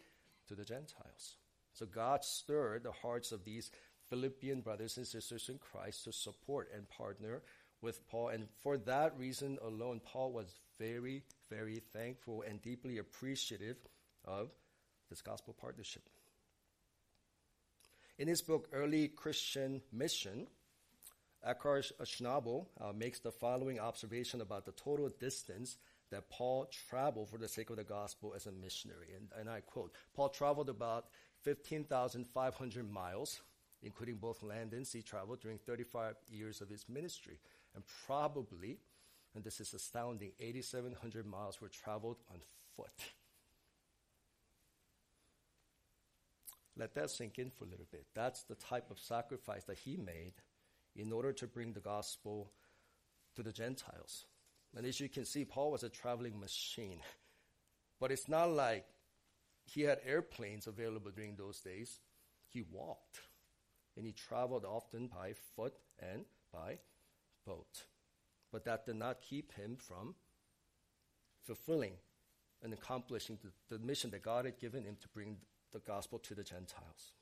to 0.49 0.55
the 0.55 0.65
Gentiles. 0.65 1.37
So 1.73 1.87
God 1.87 2.25
stirred 2.25 2.83
the 2.83 2.93
hearts 2.93 3.33
of 3.33 3.45
these 3.45 3.71
Philippian 4.09 4.61
brothers 4.61 4.99
and 4.99 5.07
sisters 5.07 5.49
in 5.49 5.59
Christ 5.59 6.05
to 6.05 6.13
support 6.13 6.71
and 6.75 6.89
partner 6.89 7.43
with 7.81 8.07
Paul. 8.09 8.29
And 8.29 8.49
for 8.63 8.77
that 8.79 9.19
reason 9.19 9.59
alone, 9.63 10.01
Paul 10.05 10.33
was 10.33 10.55
very, 10.79 11.25
very 11.49 11.81
thankful 11.93 12.45
and 12.47 12.61
deeply 12.61 12.99
appreciative 12.99 13.77
of 14.25 14.55
this 15.09 15.23
gospel 15.23 15.57
partnership. 15.59 16.03
In 18.19 18.29
his 18.29 18.43
book, 18.43 18.69
Early 18.73 19.09
Christian 19.09 19.81
Mission, 19.93 20.47
Eckhard 21.47 21.91
Schnabel 22.03 22.67
uh, 22.81 22.93
makes 22.93 23.19
the 23.19 23.33
following 23.33 23.81
observation 23.81 24.41
about 24.41 24.65
the 24.65 24.73
total 24.73 25.09
distance 25.21 25.77
that 26.11 26.29
Paul 26.31 26.69
traveled 26.89 27.31
for 27.31 27.39
the 27.39 27.49
sake 27.49 27.71
of 27.71 27.77
the 27.77 27.85
gospel 27.85 28.33
as 28.37 28.47
a 28.47 28.53
missionary. 28.53 29.09
And, 29.17 29.29
and 29.39 29.51
I 29.51 29.61
quote 29.61 29.93
Paul 30.15 30.29
traveled 30.29 30.69
about 30.69 31.07
15,500 31.43 32.91
miles, 32.91 33.41
including 33.83 34.17
both 34.17 34.43
land 34.43 34.73
and 34.73 34.87
sea 34.87 35.03
travel, 35.03 35.37
during 35.37 35.59
35 35.59 36.15
years 36.31 36.61
of 36.61 36.69
his 36.69 36.89
ministry. 36.89 37.41
And 37.75 37.83
probably, 38.07 38.79
and 39.35 39.43
this 39.43 39.61
is 39.61 39.75
astounding, 39.75 40.33
8,700 40.39 41.27
miles 41.27 41.61
were 41.61 41.69
traveled 41.69 42.19
on 42.31 42.41
foot. 42.77 43.11
Let 46.77 46.95
that 46.95 47.11
sink 47.11 47.39
in 47.39 47.51
for 47.51 47.65
a 47.65 47.69
little 47.69 47.89
bit. 47.91 48.07
That's 48.15 48.45
the 48.45 48.55
type 48.55 48.91
of 48.91 48.99
sacrifice 48.99 49.65
that 49.65 49.79
he 49.79 49.97
made 49.97 50.35
in 50.97 51.13
order 51.13 51.33
to 51.33 51.47
bring 51.47 51.73
the 51.73 51.81
gospel 51.81 52.53
to 53.35 53.43
the 53.43 53.53
Gentiles. 53.53 54.27
And 54.77 54.87
as 54.87 55.01
you 55.01 55.09
can 55.09 55.25
see, 55.25 55.45
Paul 55.45 55.71
was 55.71 55.83
a 55.83 55.89
traveling 55.89 56.39
machine. 56.39 57.01
But 58.01 58.11
it's 58.11 58.29
not 58.29 58.51
like 58.51 58.85
he 59.65 59.83
had 59.83 60.01
airplanes 60.05 60.67
available 60.67 61.11
during 61.11 61.37
those 61.37 61.61
days. 61.61 62.01
He 62.49 62.63
walked. 62.63 63.21
And 63.97 64.07
he 64.07 64.13
traveled 64.13 64.65
often 64.65 65.09
by 65.09 65.35
foot 65.55 65.75
and 66.01 66.25
by 66.53 66.79
boat. 67.47 67.85
But 68.51 68.65
that 68.65 68.87
did 68.87 68.97
not 68.97 69.21
keep 69.21 69.53
him 69.53 69.77
from 69.77 70.15
fulfilling 71.45 71.95
and 72.63 72.73
accomplishing 72.73 73.39
the, 73.43 73.77
the 73.77 73.85
mission 73.85 74.11
that 74.11 74.23
God 74.23 74.45
had 74.45 74.59
given 74.59 74.85
him 74.85 74.97
to 75.01 75.09
bring 75.09 75.37
the 75.73 75.81
gospel 75.81 76.19
to 76.21 76.35
the 76.35 76.45
Gentiles. 76.45 77.13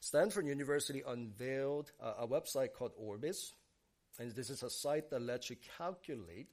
Stanford 0.00 0.46
University 0.46 1.02
unveiled 1.06 1.90
a, 2.00 2.24
a 2.24 2.28
website 2.28 2.72
called 2.72 2.92
Orbis, 2.96 3.52
and 4.18 4.32
this 4.32 4.50
is 4.50 4.62
a 4.62 4.70
site 4.70 5.10
that 5.10 5.22
lets 5.22 5.50
you 5.50 5.56
calculate 5.76 6.48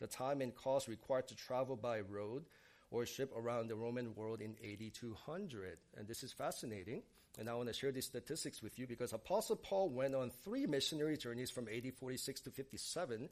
the 0.00 0.06
time 0.06 0.40
and 0.40 0.54
cost 0.54 0.88
required 0.88 1.28
to 1.28 1.36
travel 1.36 1.76
by 1.76 2.00
road 2.00 2.44
or 2.90 3.04
ship 3.06 3.32
around 3.36 3.68
the 3.68 3.74
Roman 3.74 4.14
world 4.14 4.40
in 4.40 4.54
8200. 4.62 5.78
And 5.96 6.06
this 6.06 6.22
is 6.22 6.32
fascinating. 6.32 7.02
And 7.38 7.50
I 7.50 7.54
want 7.54 7.68
to 7.68 7.74
share 7.74 7.92
these 7.92 8.06
statistics 8.06 8.62
with 8.62 8.78
you 8.78 8.86
because 8.86 9.12
Apostle 9.12 9.56
Paul 9.56 9.90
went 9.90 10.14
on 10.14 10.30
three 10.44 10.66
missionary 10.66 11.16
journeys 11.16 11.50
from 11.50 11.68
AD 11.68 11.92
46 11.98 12.42
to 12.42 12.50
57, 12.50 13.28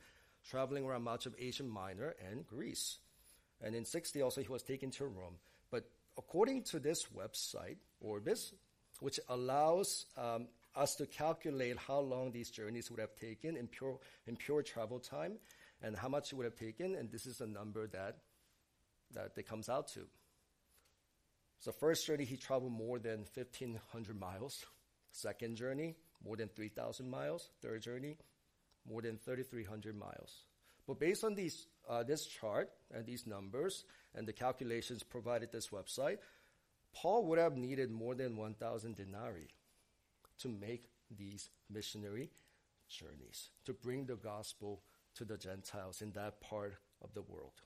traveling 0.49 0.85
around 0.85 1.05
much 1.05 1.27
of 1.27 1.35
Asia 1.39 1.63
Minor 1.63 2.15
and 2.31 2.47
Greece. 2.47 2.99
And 3.63 3.75
in 3.75 3.85
60 3.85 4.21
also 4.21 4.43
he 4.43 4.49
was 4.49 4.63
taken 4.63 4.91
to 4.93 5.07
Rome. 5.07 5.37
But 5.71 5.89
according 6.19 6.65
to 6.65 6.81
this 6.81 7.07
website, 7.17 7.77
Orbis, 8.01 8.53
which 9.05 9.21
allows 9.29 10.07
um, 10.17 10.49
us 10.75 10.95
to 10.95 11.05
calculate 11.05 11.77
how 11.77 11.99
long 12.01 12.33
these 12.33 12.49
journeys 12.49 12.91
would 12.91 12.99
have 12.99 13.15
taken 13.17 13.55
in 13.55 13.67
pure, 13.67 13.99
in 14.27 14.35
pure 14.35 14.63
travel 14.63 14.99
time 14.99 15.35
and 15.83 15.95
how 15.95 16.09
much 16.09 16.33
it 16.33 16.37
would 16.37 16.47
have 16.47 16.57
taken. 16.57 16.95
And 16.95 17.13
this 17.13 17.27
is 17.27 17.43
a 17.43 17.47
number 17.47 17.87
that, 17.89 18.17
that 19.13 19.33
it 19.37 19.47
comes 19.47 19.69
out 19.69 19.89
to. 19.89 20.07
So 21.59 21.71
first 21.71 22.07
journey, 22.07 22.25
he 22.25 22.39
traveled 22.39 22.73
more 22.73 22.99
than 22.99 23.27
1,500 23.35 24.19
miles. 24.19 24.65
Second 25.13 25.57
journey, 25.57 25.97
more 26.25 26.39
than 26.39 26.49
3,000 26.49 27.11
miles. 27.11 27.51
Third 27.61 27.83
journey, 27.83 28.17
more 28.89 29.03
than 29.03 29.19
3,300 29.19 29.95
miles. 29.99 30.45
But 30.87 30.99
based 30.99 31.25
on 31.25 31.35
these, 31.35 31.67
uh, 31.91 32.05
this 32.05 32.25
chart 32.25 32.71
and 32.91 33.05
these 33.05 33.27
numbers 33.27 33.85
and 34.15 34.27
the 34.27 34.33
calculations 34.33 35.03
provided 35.03 35.53
this 35.53 35.69
website, 35.69 36.17
Paul 36.95 37.27
would 37.27 37.39
have 37.39 37.57
needed 37.57 37.91
more 37.91 38.15
than 38.15 38.37
1,000 38.37 38.95
denarii 38.95 39.49
to 40.39 40.49
make 40.49 40.89
these 41.11 41.51
missionary 41.71 42.31
journeys, 42.89 43.51
to 43.65 43.73
bring 43.73 44.07
the 44.07 44.17
gospel 44.17 44.83
to 45.17 45.25
the 45.25 45.37
Gentiles 45.37 46.03
in 46.03 46.13
that 46.13 46.41
part 46.41 46.77
of 47.03 47.15
the 47.15 47.23
world. 47.23 47.63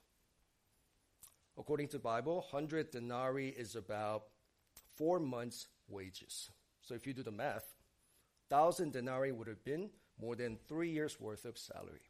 According 1.57 1.87
to 1.89 1.97
the 1.97 2.03
Bible, 2.03 2.45
100 2.51 2.91
denarii 2.91 3.49
is 3.49 3.75
about 3.75 4.23
four 4.95 5.19
months' 5.19 5.67
wages. 5.87 6.49
So 6.81 6.93
if 6.95 7.05
you 7.05 7.13
do 7.13 7.23
the 7.23 7.31
math, 7.31 7.75
1,000 8.49 8.93
denarii 8.93 9.31
would 9.31 9.47
have 9.47 9.63
been 9.63 9.89
more 10.19 10.35
than 10.35 10.57
three 10.67 10.89
years' 10.89 11.19
worth 11.19 11.45
of 11.45 11.57
salary. 11.57 12.09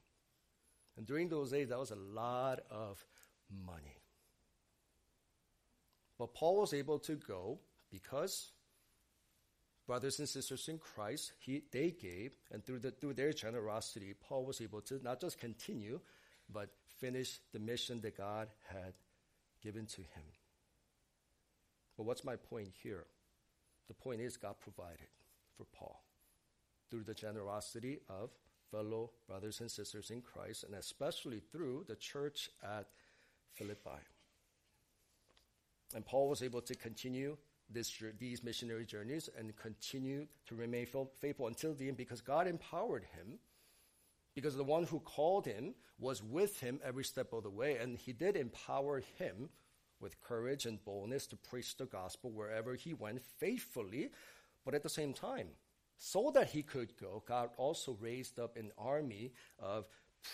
And 0.97 1.05
during 1.05 1.29
those 1.29 1.51
days, 1.51 1.69
that 1.69 1.79
was 1.79 1.91
a 1.91 1.95
lot 1.95 2.59
of 2.69 3.05
money. 3.49 3.99
But 6.19 6.33
Paul 6.33 6.57
was 6.57 6.73
able 6.73 6.99
to 6.99 7.15
go 7.15 7.59
because 7.89 8.51
brothers 9.88 10.19
and 10.19 10.27
sisters 10.27 10.67
in 10.67 10.77
Christ, 10.77 11.31
he, 11.39 11.63
they 11.71 11.91
gave, 11.91 12.33
and 12.51 12.63
through, 12.63 12.79
the, 12.79 12.91
through 12.91 13.13
their 13.13 13.31
generosity, 13.31 14.13
Paul 14.27 14.45
was 14.45 14.61
able 14.61 14.81
to 14.81 14.99
not 15.01 15.21
just 15.21 15.39
continue, 15.39 16.01
but 16.51 16.69
finish 16.99 17.39
the 17.53 17.59
mission 17.59 18.01
that 18.01 18.17
God 18.17 18.49
had 18.67 18.93
given 19.63 19.85
to 19.88 20.01
him. 20.01 20.25
But 21.97 22.05
what's 22.05 22.25
my 22.25 22.35
point 22.35 22.69
here? 22.83 23.05
The 23.88 23.93
point 23.93 24.21
is, 24.21 24.38
God 24.38 24.55
provided 24.59 25.07
for 25.57 25.65
Paul 25.73 26.03
through 26.91 27.03
the 27.03 27.13
generosity 27.13 27.99
of 28.09 28.29
fellow 28.71 29.11
brothers 29.27 29.61
and 29.61 29.71
sisters 29.71 30.11
in 30.11 30.21
Christ, 30.21 30.65
and 30.65 30.75
especially 30.75 31.39
through 31.39 31.85
the 31.88 31.95
church 31.95 32.49
at 32.63 32.88
Philippi. 33.53 33.99
And 35.96 36.05
Paul 36.05 36.29
was 36.29 36.43
able 36.43 36.62
to 36.62 36.75
continue 36.75 37.38
this, 37.69 37.91
these 38.19 38.43
missionary 38.43 38.86
journeys 38.86 39.29
and 39.38 39.55
continue 39.55 40.27
to 40.48 40.55
remain 40.55 40.88
faithful 41.19 41.48
until 41.48 41.74
the 41.74 41.88
end 41.88 41.98
because 41.98 42.22
God 42.22 42.48
empowered 42.48 43.05
him. 43.15 43.39
Because 44.36 44.55
the 44.55 44.63
one 44.63 44.84
who 44.84 45.00
called 45.00 45.46
him 45.46 45.74
was 46.00 46.24
with 46.24 46.60
him 46.60 46.79
every 46.84 47.03
step 47.03 47.34
of 47.34 47.43
the 47.43 47.50
way, 47.50 47.77
and 47.77 47.98
he 47.98 48.13
did 48.13 48.36
empower 48.36 49.01
him 49.17 49.50
with 50.00 50.22
courage 50.22 50.65
and 50.65 50.84
boldness 50.86 51.27
to 51.27 51.36
preach 51.36 51.75
the 51.75 51.86
gospel 51.86 52.31
wherever 52.31 52.75
he 52.75 52.93
went 52.93 53.22
faithfully. 53.22 54.12
But 54.63 54.75
at 54.75 54.84
the 54.84 54.89
same 54.89 55.13
time, 55.13 55.50
so 55.98 56.31
that 56.34 56.50
he 56.50 56.63
could 56.63 56.96
go, 56.98 57.24
God 57.27 57.50
also 57.58 57.98
raised 58.00 58.39
up 58.39 58.55
an 58.55 58.72
army 58.77 59.34
of 59.58 59.88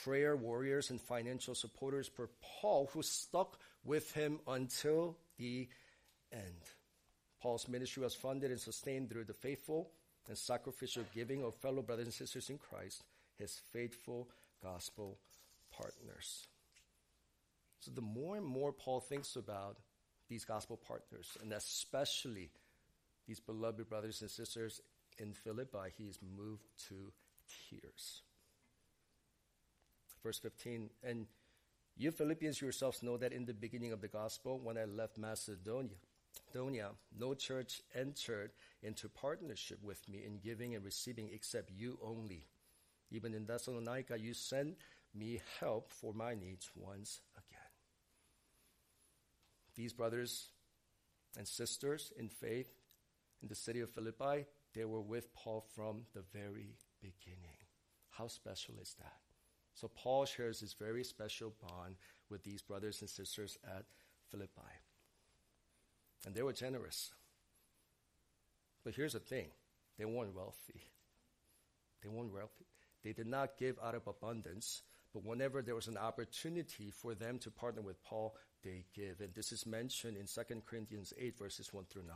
prayer 0.03 0.35
warriors 0.35 0.89
and 0.91 1.01
financial 1.01 1.55
supporters 1.55 2.07
for 2.07 2.29
Paul, 2.61 2.89
who 2.93 3.01
stuck 3.01 3.59
with 3.83 4.11
him 4.11 4.39
until 4.47 5.17
the 5.37 5.67
end. 6.31 6.61
Paul's 7.41 7.67
ministry 7.67 8.03
was 8.03 8.15
funded 8.15 8.51
and 8.51 8.59
sustained 8.59 9.09
through 9.09 9.25
the 9.25 9.33
faithful 9.33 9.91
and 10.27 10.37
sacrificial 10.37 11.03
giving 11.13 11.43
of 11.43 11.55
fellow 11.55 11.81
brothers 11.81 12.05
and 12.05 12.13
sisters 12.13 12.49
in 12.49 12.57
Christ, 12.57 13.03
his 13.37 13.61
faithful 13.71 14.29
gospel 14.63 15.19
partners. 15.71 16.47
So 17.79 17.91
the 17.91 18.01
more 18.01 18.37
and 18.37 18.45
more 18.45 18.71
Paul 18.71 18.99
thinks 18.99 19.35
about 19.35 19.77
these 20.27 20.45
gospel 20.45 20.77
partners, 20.77 21.37
and 21.41 21.53
especially 21.53 22.49
these 23.27 23.39
beloved 23.39 23.87
brothers 23.87 24.21
and 24.21 24.31
sisters 24.31 24.81
in 25.19 25.33
Philippi, 25.33 25.93
he 25.97 26.05
is 26.05 26.17
moved 26.35 26.65
to 26.87 27.11
tears. 27.69 28.23
Verse 30.23 30.39
15, 30.39 30.89
and 31.03 31.27
you 31.97 32.11
Philippians 32.11 32.61
yourselves 32.61 33.01
know 33.03 33.17
that 33.17 33.33
in 33.33 33.45
the 33.45 33.53
beginning 33.53 33.91
of 33.91 34.01
the 34.01 34.07
gospel, 34.07 34.59
when 34.61 34.77
I 34.77 34.85
left 34.85 35.17
Macedonia, 35.17 35.95
Macedonia, 36.55 36.91
no 37.17 37.33
church 37.33 37.81
entered 37.93 38.51
into 38.81 39.09
partnership 39.09 39.79
with 39.83 40.07
me 40.07 40.23
in 40.25 40.39
giving 40.39 40.75
and 40.75 40.85
receiving 40.85 41.29
except 41.33 41.71
you 41.71 41.97
only. 42.01 42.47
Even 43.11 43.33
in 43.33 43.45
Thessalonica, 43.45 44.17
you 44.17 44.33
sent 44.33 44.77
me 45.13 45.41
help 45.59 45.89
for 45.89 46.13
my 46.13 46.33
needs 46.33 46.69
once 46.75 47.21
again. 47.35 47.59
These 49.75 49.93
brothers 49.93 50.49
and 51.37 51.47
sisters 51.47 52.11
in 52.17 52.29
faith 52.29 52.71
in 53.41 53.49
the 53.49 53.55
city 53.55 53.81
of 53.81 53.89
Philippi, 53.89 54.45
they 54.73 54.85
were 54.85 55.01
with 55.01 55.33
Paul 55.33 55.65
from 55.75 56.05
the 56.13 56.23
very 56.33 56.77
beginning. 57.01 57.57
How 58.11 58.27
special 58.27 58.75
is 58.81 58.95
that? 58.99 59.24
So 59.75 59.89
Paul 59.89 60.25
shares 60.25 60.61
this 60.61 60.73
very 60.73 61.03
special 61.03 61.53
bond 61.61 61.95
with 62.29 62.43
these 62.43 62.61
brothers 62.61 63.01
and 63.01 63.09
sisters 63.09 63.57
at 63.63 63.83
Philippi. 64.31 64.61
And 66.25 66.33
they 66.33 66.41
were 66.41 66.53
generous. 66.53 67.11
But 68.83 68.95
here's 68.95 69.13
the 69.13 69.19
thing 69.19 69.47
they 69.97 70.05
weren't 70.05 70.35
wealthy. 70.35 70.81
They 72.01 72.09
weren't 72.09 72.33
wealthy. 72.33 72.65
They 73.03 73.13
did 73.13 73.27
not 73.27 73.57
give 73.57 73.77
out 73.83 73.95
of 73.95 74.07
abundance, 74.07 74.81
but 75.13 75.25
whenever 75.25 75.61
there 75.61 75.75
was 75.75 75.87
an 75.87 75.97
opportunity 75.97 76.91
for 76.91 77.13
them 77.13 77.37
to 77.39 77.51
partner 77.51 77.81
with 77.81 78.03
Paul, 78.03 78.35
they 78.63 78.85
give. 78.95 79.19
And 79.21 79.33
this 79.33 79.51
is 79.51 79.65
mentioned 79.65 80.17
in 80.17 80.25
2 80.25 80.61
Corinthians 80.65 81.13
8, 81.17 81.37
verses 81.37 81.73
1 81.73 81.85
through 81.89 82.03
9. 82.03 82.15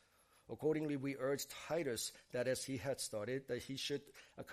Accordingly, 0.51 0.97
we 0.97 1.15
urge 1.17 1.47
Titus 1.67 2.11
that 2.33 2.47
as 2.47 2.63
he 2.63 2.75
had 2.75 2.99
started, 2.99 3.47
that 3.47 3.63
he 3.63 3.77
should, 3.77 4.01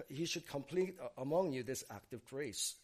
he 0.09 0.27
should 0.27 0.47
complete 0.47 0.97
uh, 1.03 1.09
among 1.21 1.53
you 1.53 1.65
this 1.65 1.83
act 1.91 2.13
of 2.13 2.25
grace. 2.25 2.77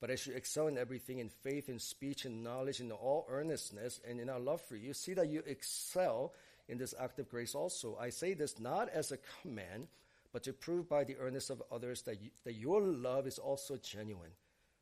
But 0.00 0.10
as 0.10 0.26
you 0.26 0.34
excel 0.34 0.66
in 0.66 0.76
everything, 0.76 1.18
in 1.18 1.28
faith, 1.28 1.68
in 1.68 1.78
speech, 1.78 2.24
in 2.24 2.42
knowledge, 2.42 2.80
in 2.80 2.90
all 2.90 3.26
earnestness, 3.30 4.00
and 4.08 4.20
in 4.20 4.28
our 4.28 4.40
love 4.40 4.60
for 4.60 4.76
you, 4.76 4.92
see 4.92 5.14
that 5.14 5.28
you 5.28 5.42
excel 5.46 6.34
in 6.68 6.78
this 6.78 6.94
act 6.98 7.18
of 7.20 7.28
grace 7.28 7.54
also. 7.54 7.96
I 8.00 8.10
say 8.10 8.34
this 8.34 8.58
not 8.58 8.88
as 8.88 9.12
a 9.12 9.18
command, 9.40 9.86
but 10.32 10.42
to 10.44 10.52
prove 10.52 10.88
by 10.88 11.04
the 11.04 11.16
earnest 11.18 11.50
of 11.50 11.62
others 11.70 12.02
that, 12.02 12.20
you, 12.20 12.30
that 12.44 12.54
your 12.54 12.80
love 12.80 13.26
is 13.26 13.38
also 13.38 13.76
genuine. 13.76 14.30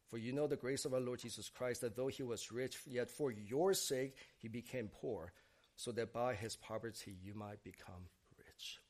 For 0.09 0.19
you 0.19 0.33
know 0.33 0.47
the 0.47 0.57
grace 0.57 0.85
of 0.85 0.95
our 0.95 1.01
Lord 1.01 1.21
Jesus 1.21 1.49
Christ, 1.49 1.83
that 1.83 1.97
though 1.97 2.09
he 2.09 2.23
was 2.23 2.53
rich, 2.53 2.79
yet 2.87 3.11
for 3.11 3.31
your 3.31 3.75
sake 3.75 4.17
he 4.39 4.49
became 4.49 4.89
poor 4.89 5.33
so 5.77 5.93
that 5.93 6.13
by 6.13 6.35
his 6.35 6.57
poverty 6.57 7.17
you 7.23 7.35
might 7.35 7.63
become 7.63 8.09
rich. 8.39 8.81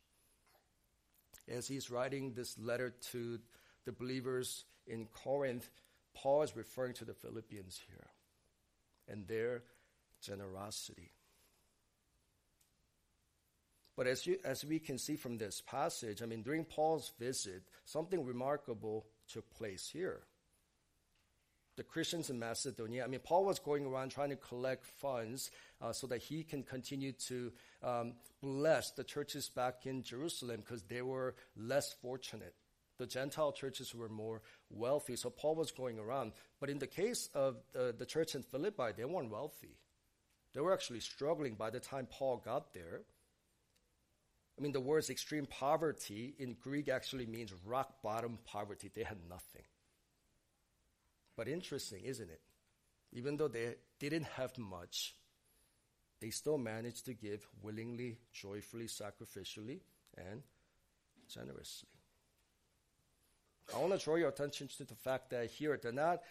As 1.49 1.69
he's 1.69 1.91
writing 1.91 2.33
this 2.33 2.59
letter 2.59 2.95
to 3.13 3.39
the 3.85 3.93
believers 3.93 4.65
in 4.87 5.07
Corinth, 5.07 5.69
Paul 6.15 6.43
is 6.43 6.57
referring 6.57 6.95
to 6.95 7.05
the 7.05 7.15
Philippians 7.15 7.81
here 7.89 8.07
and 9.09 9.27
their 9.27 9.63
generosity. 10.23 11.13
But 13.97 14.07
as, 14.07 14.27
you, 14.27 14.39
as 14.45 14.65
we 14.65 14.79
can 14.79 14.99
see 14.99 15.17
from 15.17 15.39
this 15.39 15.63
passage, 15.63 16.23
I 16.23 16.27
mean, 16.27 16.43
during 16.43 16.65
Paul's 16.65 17.13
visit, 17.19 17.63
something 17.85 18.25
remarkable 18.25 19.07
took 19.29 19.49
place 19.51 19.89
here 19.91 20.23
the 21.77 21.83
Christians 21.83 22.31
in 22.31 22.39
Macedonia. 22.39 23.05
I 23.05 23.07
mean, 23.07 23.21
Paul 23.21 23.45
was 23.45 23.59
going 23.59 23.85
around 23.85 24.11
trying 24.11 24.31
to 24.31 24.37
collect 24.37 24.87
funds 24.87 25.51
uh, 25.81 25.93
so 25.93 26.07
that 26.07 26.23
he 26.23 26.43
can 26.43 26.63
continue 26.63 27.13
to 27.29 27.53
um, 27.83 28.15
bless 28.43 28.93
the 28.93 29.05
churches 29.05 29.49
back 29.49 29.87
in 29.87 30.03
Jerusalem 30.03 30.61
because 30.61 30.83
they 30.85 31.03
were 31.03 31.35
less 31.57 31.93
fortunate. 31.93 32.55
The 32.99 33.07
Gentile 33.07 33.53
churches 33.53 33.95
were 33.95 34.09
more 34.09 34.41
wealthy, 34.71 35.17
so 35.17 35.29
Paul 35.29 35.55
was 35.57 35.71
going 35.71 35.99
around. 35.99 36.33
But 36.61 36.71
in 36.71 36.79
the 36.79 36.87
case 36.87 37.29
of 37.35 37.57
the, 37.73 37.95
the 37.97 38.07
church 38.07 38.35
in 38.35 38.43
Philippi, 38.43 38.93
they 38.97 39.05
weren't 39.05 39.31
wealthy. 39.31 39.77
They 40.55 40.63
were 40.63 40.73
actually 40.73 41.01
struggling 41.01 41.55
by 41.55 41.69
the 41.69 41.81
time 41.81 42.09
Paul 42.11 42.39
got 42.43 42.73
there. 42.73 43.03
I 44.59 44.63
mean, 44.63 44.73
the 44.73 44.81
words 44.81 45.11
extreme 45.11 45.45
poverty 45.45 46.35
in 46.39 46.57
Greek 46.59 46.89
actually 46.89 47.27
means 47.27 47.53
rock 47.67 48.01
bottom 48.03 48.39
poverty. 48.47 48.91
They 48.95 49.03
had 49.03 49.19
nothing. 49.29 49.65
But 51.37 51.49
interesting, 51.49 52.05
isn't 52.05 52.31
it? 52.31 52.41
Even 53.13 53.37
though 53.37 53.49
they 53.49 53.75
didn't 53.99 54.25
have 54.25 54.57
much, 54.59 55.15
they 56.21 56.31
still 56.31 56.59
managed 56.59 57.05
to 57.07 57.15
give 57.15 57.47
willingly, 57.63 58.19
joyfully, 58.33 58.87
sacrificially, 58.87 59.81
and 60.17 60.43
generously. 61.29 61.89
I 63.75 63.79
want 63.79 63.99
to 63.99 64.05
draw 64.05 64.15
your 64.15 64.29
attention 64.29 64.69
to 64.79 64.85
the 64.85 64.95
fact 64.95 65.31
that 65.31 65.51
here 65.51 65.79
they're 65.83 65.93
not 65.93 66.23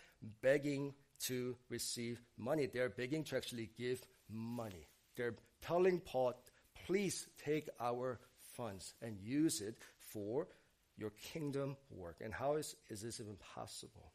begging 0.42 0.94
to 1.24 1.56
receive 1.70 2.22
money, 2.38 2.66
they're 2.66 2.90
begging 2.90 3.24
to 3.26 3.38
actually 3.38 3.70
give 3.78 4.02
money. 4.30 4.88
They're 5.16 5.36
telling 5.62 6.00
Paul, 6.00 6.34
please 6.86 7.28
take 7.44 7.70
our 7.80 8.20
funds 8.56 8.94
and 9.02 9.18
use 9.20 9.62
it 9.62 9.76
for 10.00 10.48
your 10.98 11.12
kingdom 11.34 11.76
work. 11.90 12.18
And 12.22 12.34
how 12.34 12.56
is, 12.56 12.76
is 12.90 13.02
this 13.02 13.20
even 13.20 13.36
possible? 13.56 14.12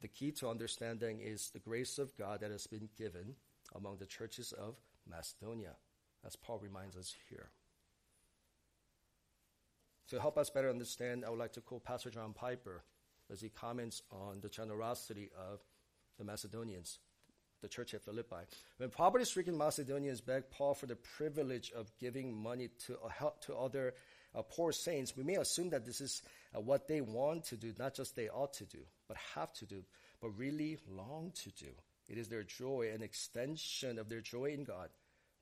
The 0.00 0.08
key 0.08 0.32
to 0.32 0.48
understanding 0.48 1.20
is 1.20 1.50
the 1.50 1.58
grace 1.58 1.98
of 1.98 2.16
God 2.16 2.40
that 2.40 2.50
has 2.50 2.66
been 2.66 2.88
given 2.96 3.34
among 3.74 3.98
the 3.98 4.06
churches 4.06 4.52
of 4.52 4.76
Macedonia, 5.08 5.76
as 6.26 6.36
Paul 6.36 6.58
reminds 6.58 6.96
us 6.96 7.14
here. 7.28 7.50
To 10.08 10.20
help 10.20 10.38
us 10.38 10.50
better 10.50 10.70
understand, 10.70 11.24
I 11.24 11.30
would 11.30 11.38
like 11.38 11.52
to 11.52 11.60
quote 11.60 11.84
Pastor 11.84 12.10
John 12.10 12.32
Piper 12.32 12.82
as 13.30 13.40
he 13.40 13.48
comments 13.48 14.02
on 14.10 14.40
the 14.40 14.48
generosity 14.48 15.30
of 15.38 15.60
the 16.18 16.24
Macedonians, 16.24 16.98
the 17.60 17.68
church 17.68 17.94
at 17.94 18.02
Philippi. 18.02 18.44
When 18.78 18.90
poverty 18.90 19.24
stricken 19.24 19.56
Macedonians 19.56 20.20
begged 20.20 20.50
Paul 20.50 20.74
for 20.74 20.86
the 20.86 20.96
privilege 20.96 21.70
of 21.72 21.92
giving 22.00 22.34
money 22.34 22.70
to 22.86 22.94
uh, 23.04 23.08
help 23.08 23.44
to 23.44 23.54
other 23.54 23.94
uh, 24.34 24.42
poor 24.42 24.72
saints, 24.72 25.16
we 25.16 25.22
may 25.22 25.36
assume 25.36 25.70
that 25.70 25.86
this 25.86 26.00
is 26.00 26.22
uh, 26.56 26.60
what 26.60 26.88
they 26.88 27.00
want 27.00 27.44
to 27.44 27.56
do, 27.56 27.72
not 27.78 27.94
just 27.94 28.16
they 28.16 28.28
ought 28.28 28.54
to 28.54 28.64
do, 28.64 28.80
but 29.10 29.16
have 29.34 29.52
to 29.52 29.66
do, 29.66 29.82
but 30.20 30.38
really 30.38 30.78
long 30.88 31.32
to 31.42 31.50
do. 31.50 31.72
It 32.08 32.16
is 32.16 32.28
their 32.28 32.44
joy, 32.44 32.92
an 32.94 33.02
extension 33.02 33.98
of 33.98 34.08
their 34.08 34.20
joy 34.20 34.52
in 34.52 34.62
God. 34.62 34.88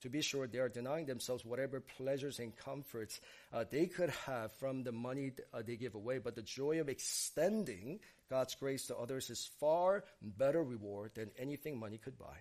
To 0.01 0.09
be 0.09 0.23
sure, 0.23 0.47
they 0.47 0.59
are 0.59 0.71
denying 0.71 1.05
themselves 1.05 1.45
whatever 1.45 1.81
pleasures 1.81 2.39
and 2.39 2.57
comforts 2.57 3.21
uh, 3.53 3.65
they 3.71 3.85
could 3.85 4.09
have 4.25 4.53
from 4.53 4.85
the 4.85 4.93
money 4.93 5.33
uh, 5.53 5.61
they 5.67 5.77
give 5.77 5.95
away, 5.95 6.17
but 6.17 6.35
the 6.35 6.41
joy 6.41 6.81
of 6.81 6.89
extending 6.89 8.01
God's 8.31 8.55
grace 8.55 8.87
to 8.87 8.97
others 8.97 9.29
is 9.29 9.51
far 9.61 10.03
better 10.23 10.63
reward 10.63 11.11
than 11.15 11.31
anything 11.39 11.79
money 11.79 11.99
could 11.99 12.19
buy. 12.19 12.39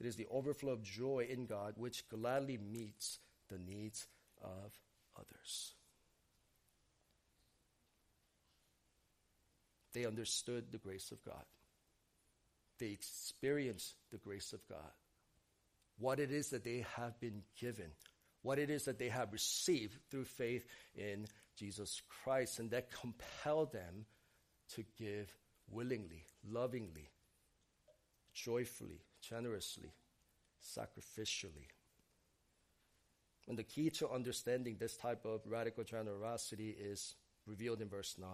It 0.00 0.06
is 0.06 0.16
the 0.16 0.26
overflow 0.32 0.72
of 0.72 0.82
joy 0.82 1.28
in 1.30 1.46
God 1.46 1.74
which 1.76 2.08
gladly 2.08 2.58
meets 2.58 3.20
the 3.48 3.58
needs 3.58 4.08
of 4.42 4.72
others. 5.16 5.75
They 9.96 10.04
understood 10.04 10.66
the 10.70 10.76
grace 10.76 11.10
of 11.10 11.24
God. 11.24 11.42
They 12.78 12.88
experienced 12.88 13.94
the 14.12 14.18
grace 14.18 14.52
of 14.52 14.60
God. 14.68 14.92
What 15.98 16.20
it 16.20 16.30
is 16.30 16.50
that 16.50 16.64
they 16.64 16.84
have 16.96 17.18
been 17.18 17.44
given, 17.58 17.92
what 18.42 18.58
it 18.58 18.68
is 18.68 18.84
that 18.84 18.98
they 18.98 19.08
have 19.08 19.32
received 19.32 19.96
through 20.10 20.26
faith 20.26 20.66
in 20.94 21.26
Jesus 21.58 22.02
Christ, 22.22 22.58
and 22.58 22.70
that 22.72 22.90
compelled 22.90 23.72
them 23.72 24.04
to 24.74 24.84
give 24.98 25.34
willingly, 25.70 26.26
lovingly, 26.46 27.08
joyfully, 28.34 29.00
generously, 29.22 29.94
sacrificially. 30.62 31.68
And 33.48 33.56
the 33.56 33.64
key 33.64 33.88
to 33.92 34.10
understanding 34.10 34.76
this 34.78 34.98
type 34.98 35.24
of 35.24 35.40
radical 35.46 35.84
generosity 35.84 36.76
is 36.78 37.14
revealed 37.46 37.80
in 37.80 37.88
verse 37.88 38.16
9. 38.20 38.28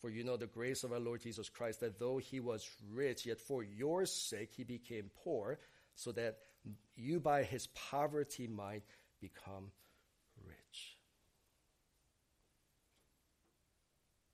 For 0.00 0.08
you 0.08 0.24
know 0.24 0.36
the 0.36 0.46
grace 0.46 0.82
of 0.82 0.92
our 0.92 0.98
Lord 0.98 1.20
Jesus 1.20 1.48
Christ, 1.48 1.80
that 1.80 1.98
though 1.98 2.18
he 2.18 2.40
was 2.40 2.68
rich, 2.92 3.26
yet 3.26 3.38
for 3.38 3.62
your 3.62 4.06
sake 4.06 4.50
he 4.56 4.64
became 4.64 5.10
poor, 5.22 5.58
so 5.94 6.12
that 6.12 6.38
you 6.94 7.20
by 7.20 7.42
his 7.42 7.66
poverty 7.68 8.46
might 8.46 8.82
become 9.20 9.70
rich. 10.46 10.96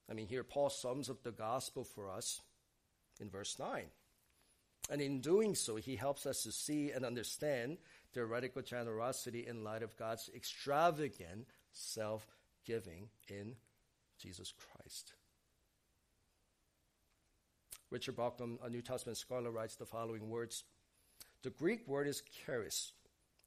I 0.08 0.14
mean, 0.14 0.28
here 0.28 0.44
Paul 0.44 0.70
sums 0.70 1.10
up 1.10 1.22
the 1.22 1.32
gospel 1.32 1.82
for 1.82 2.10
us 2.10 2.40
in 3.20 3.28
verse 3.28 3.58
9. 3.58 3.84
And 4.88 5.00
in 5.00 5.20
doing 5.20 5.56
so, 5.56 5.76
he 5.76 5.96
helps 5.96 6.26
us 6.26 6.44
to 6.44 6.52
see 6.52 6.92
and 6.92 7.04
understand 7.04 7.78
theoretical 8.12 8.62
generosity 8.62 9.44
in 9.46 9.64
light 9.64 9.82
of 9.82 9.96
God's 9.96 10.30
extravagant 10.34 11.48
self 11.72 12.24
giving 12.64 13.08
in 13.28 13.56
Jesus 14.18 14.52
Christ. 14.52 15.14
Richard 17.90 18.16
Bauckham, 18.16 18.58
a 18.64 18.68
New 18.68 18.82
Testament 18.82 19.16
scholar, 19.16 19.50
writes 19.50 19.76
the 19.76 19.86
following 19.86 20.28
words 20.28 20.64
The 21.42 21.50
Greek 21.50 21.86
word 21.86 22.08
is 22.08 22.22
charis, 22.44 22.92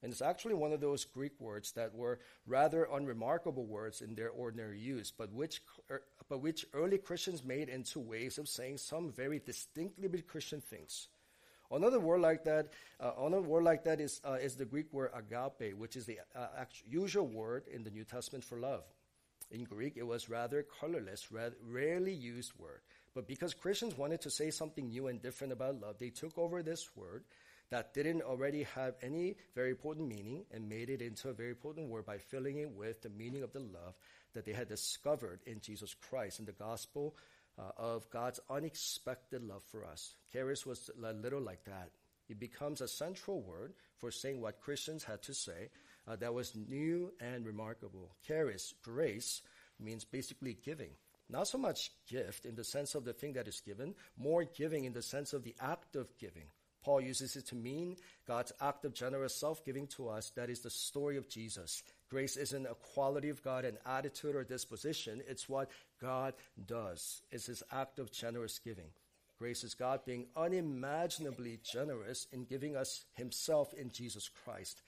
and 0.01 0.11
it's 0.11 0.21
actually 0.21 0.53
one 0.53 0.71
of 0.71 0.79
those 0.79 1.03
Greek 1.03 1.39
words 1.39 1.73
that 1.73 1.93
were 1.93 2.19
rather 2.47 2.87
unremarkable 2.91 3.65
words 3.65 4.01
in 4.01 4.15
their 4.15 4.29
ordinary 4.29 4.79
use, 4.79 5.11
but 5.15 5.31
which, 5.33 5.61
er, 5.91 6.03
but 6.29 6.41
which 6.41 6.65
early 6.73 6.97
Christians 6.97 7.43
made 7.43 7.67
into 7.67 7.99
ways 7.99 8.37
of 8.37 8.47
saying 8.47 8.77
some 8.77 9.11
very 9.11 9.39
distinctly 9.39 10.21
Christian 10.21 10.61
things. 10.61 11.09
Another 11.71 11.99
word 11.99 12.21
like 12.21 12.45
that, 12.45 12.69
uh, 12.99 13.11
another 13.19 13.43
word 13.43 13.63
like 13.63 13.83
that 13.83 13.99
is, 13.99 14.21
uh, 14.25 14.37
is 14.41 14.55
the 14.55 14.65
Greek 14.65 14.91
word 14.91 15.11
agape, 15.13 15.77
which 15.77 15.95
is 15.95 16.05
the 16.05 16.19
uh, 16.35 16.47
usual 16.87 17.27
word 17.27 17.67
in 17.67 17.83
the 17.83 17.91
New 17.91 18.05
Testament 18.05 18.43
for 18.43 18.57
love. 18.57 18.83
In 19.51 19.65
Greek, 19.65 19.97
it 19.97 20.05
was 20.05 20.29
rather 20.29 20.65
colorless, 20.79 21.29
rarely 21.31 22.13
used 22.13 22.53
word. 22.57 22.81
But 23.13 23.27
because 23.27 23.53
Christians 23.53 23.97
wanted 23.97 24.21
to 24.21 24.29
say 24.29 24.51
something 24.51 24.89
new 24.89 25.07
and 25.07 25.21
different 25.21 25.53
about 25.53 25.81
love, 25.81 25.97
they 25.99 26.09
took 26.09 26.37
over 26.37 26.61
this 26.61 26.89
word 26.95 27.23
that 27.69 27.93
didn't 27.93 28.21
already 28.21 28.63
have 28.75 28.95
any 29.01 29.35
very 29.55 29.69
important 29.69 30.07
meaning 30.07 30.45
and 30.51 30.67
made 30.67 30.89
it 30.89 31.01
into 31.01 31.29
a 31.29 31.33
very 31.33 31.49
important 31.49 31.89
word 31.89 32.05
by 32.05 32.17
filling 32.17 32.57
it 32.57 32.71
with 32.71 33.01
the 33.01 33.09
meaning 33.09 33.43
of 33.43 33.53
the 33.53 33.59
love 33.59 33.95
that 34.33 34.45
they 34.45 34.53
had 34.53 34.67
discovered 34.67 35.39
in 35.45 35.59
Jesus 35.59 35.93
Christ 35.93 36.39
in 36.39 36.45
the 36.45 36.51
gospel 36.51 37.15
uh, 37.57 37.71
of 37.77 38.09
God's 38.09 38.39
unexpected 38.49 39.43
love 39.43 39.63
for 39.63 39.85
us. 39.85 40.15
Charis 40.31 40.65
was 40.65 40.89
a 41.03 41.13
little 41.13 41.41
like 41.41 41.63
that. 41.65 41.89
It 42.27 42.39
becomes 42.39 42.81
a 42.81 42.87
central 42.87 43.41
word 43.41 43.73
for 43.97 44.11
saying 44.11 44.39
what 44.39 44.61
Christians 44.61 45.03
had 45.03 45.21
to 45.23 45.33
say 45.33 45.69
uh, 46.07 46.15
that 46.17 46.33
was 46.33 46.55
new 46.55 47.11
and 47.19 47.45
remarkable. 47.45 48.11
Charis, 48.25 48.73
grace, 48.83 49.41
means 49.79 50.05
basically 50.05 50.57
giving. 50.63 50.91
Not 51.29 51.47
so 51.47 51.57
much 51.57 51.91
gift 52.07 52.45
in 52.45 52.55
the 52.55 52.63
sense 52.63 52.95
of 52.95 53.05
the 53.05 53.13
thing 53.13 53.33
that 53.33 53.47
is 53.47 53.61
given, 53.61 53.93
more 54.17 54.43
giving 54.43 54.85
in 54.85 54.93
the 54.93 55.01
sense 55.01 55.33
of 55.33 55.43
the 55.43 55.55
act 55.59 55.95
of 55.95 56.17
giving. 56.17 56.47
Paul 56.83 57.01
uses 57.01 57.35
it 57.35 57.45
to 57.47 57.55
mean 57.55 57.97
God's 58.27 58.53
act 58.61 58.85
of 58.85 58.93
generous 58.93 59.35
self 59.35 59.63
giving 59.65 59.87
to 59.87 60.09
us. 60.09 60.31
That 60.35 60.49
is 60.49 60.61
the 60.61 60.69
story 60.69 61.17
of 61.17 61.29
Jesus. 61.29 61.83
Grace 62.09 62.37
isn't 62.37 62.65
a 62.65 62.73
quality 62.73 63.29
of 63.29 63.43
God, 63.43 63.65
an 63.65 63.77
attitude 63.85 64.35
or 64.35 64.43
disposition. 64.43 65.21
It's 65.27 65.47
what 65.47 65.69
God 66.01 66.33
does. 66.65 67.21
It's 67.31 67.45
his 67.45 67.63
act 67.71 67.99
of 67.99 68.11
generous 68.11 68.59
giving. 68.59 68.89
Grace 69.37 69.63
is 69.63 69.73
God 69.73 70.01
being 70.05 70.27
unimaginably 70.35 71.59
generous 71.63 72.27
in 72.31 72.45
giving 72.45 72.75
us 72.75 73.05
himself 73.13 73.73
in 73.73 73.91
Jesus 73.91 74.29
Christ. 74.43 74.81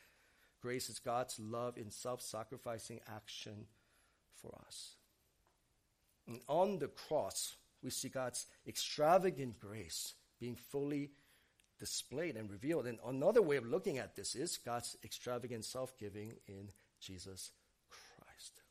Grace 0.61 0.89
is 0.89 0.99
God's 0.99 1.39
love 1.39 1.77
in 1.77 1.91
self 1.91 2.21
sacrificing 2.21 2.99
action 3.13 3.65
for 4.41 4.53
us. 4.67 4.95
And 6.27 6.39
on 6.47 6.79
the 6.79 6.87
cross, 6.87 7.55
we 7.83 7.89
see 7.89 8.09
God's 8.09 8.45
extravagant 8.67 9.59
grace 9.59 10.13
being 10.39 10.55
fully 10.55 11.11
displayed 11.79 12.37
and 12.37 12.49
revealed. 12.49 12.85
And 12.85 12.99
another 13.05 13.41
way 13.41 13.57
of 13.57 13.65
looking 13.65 13.97
at 13.97 14.15
this 14.15 14.35
is 14.35 14.57
God's 14.57 14.95
extravagant 15.03 15.65
self 15.65 15.97
giving 15.97 16.33
in 16.47 16.69
Jesus 16.99 17.51
Christ. 17.89 18.61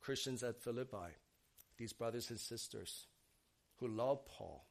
Christians 0.00 0.42
at 0.42 0.62
Philippi, 0.62 1.14
these 1.78 1.92
brothers 1.92 2.30
and 2.30 2.38
sisters 2.38 3.06
who 3.78 3.88
love 3.88 4.24
Paul, 4.26 4.64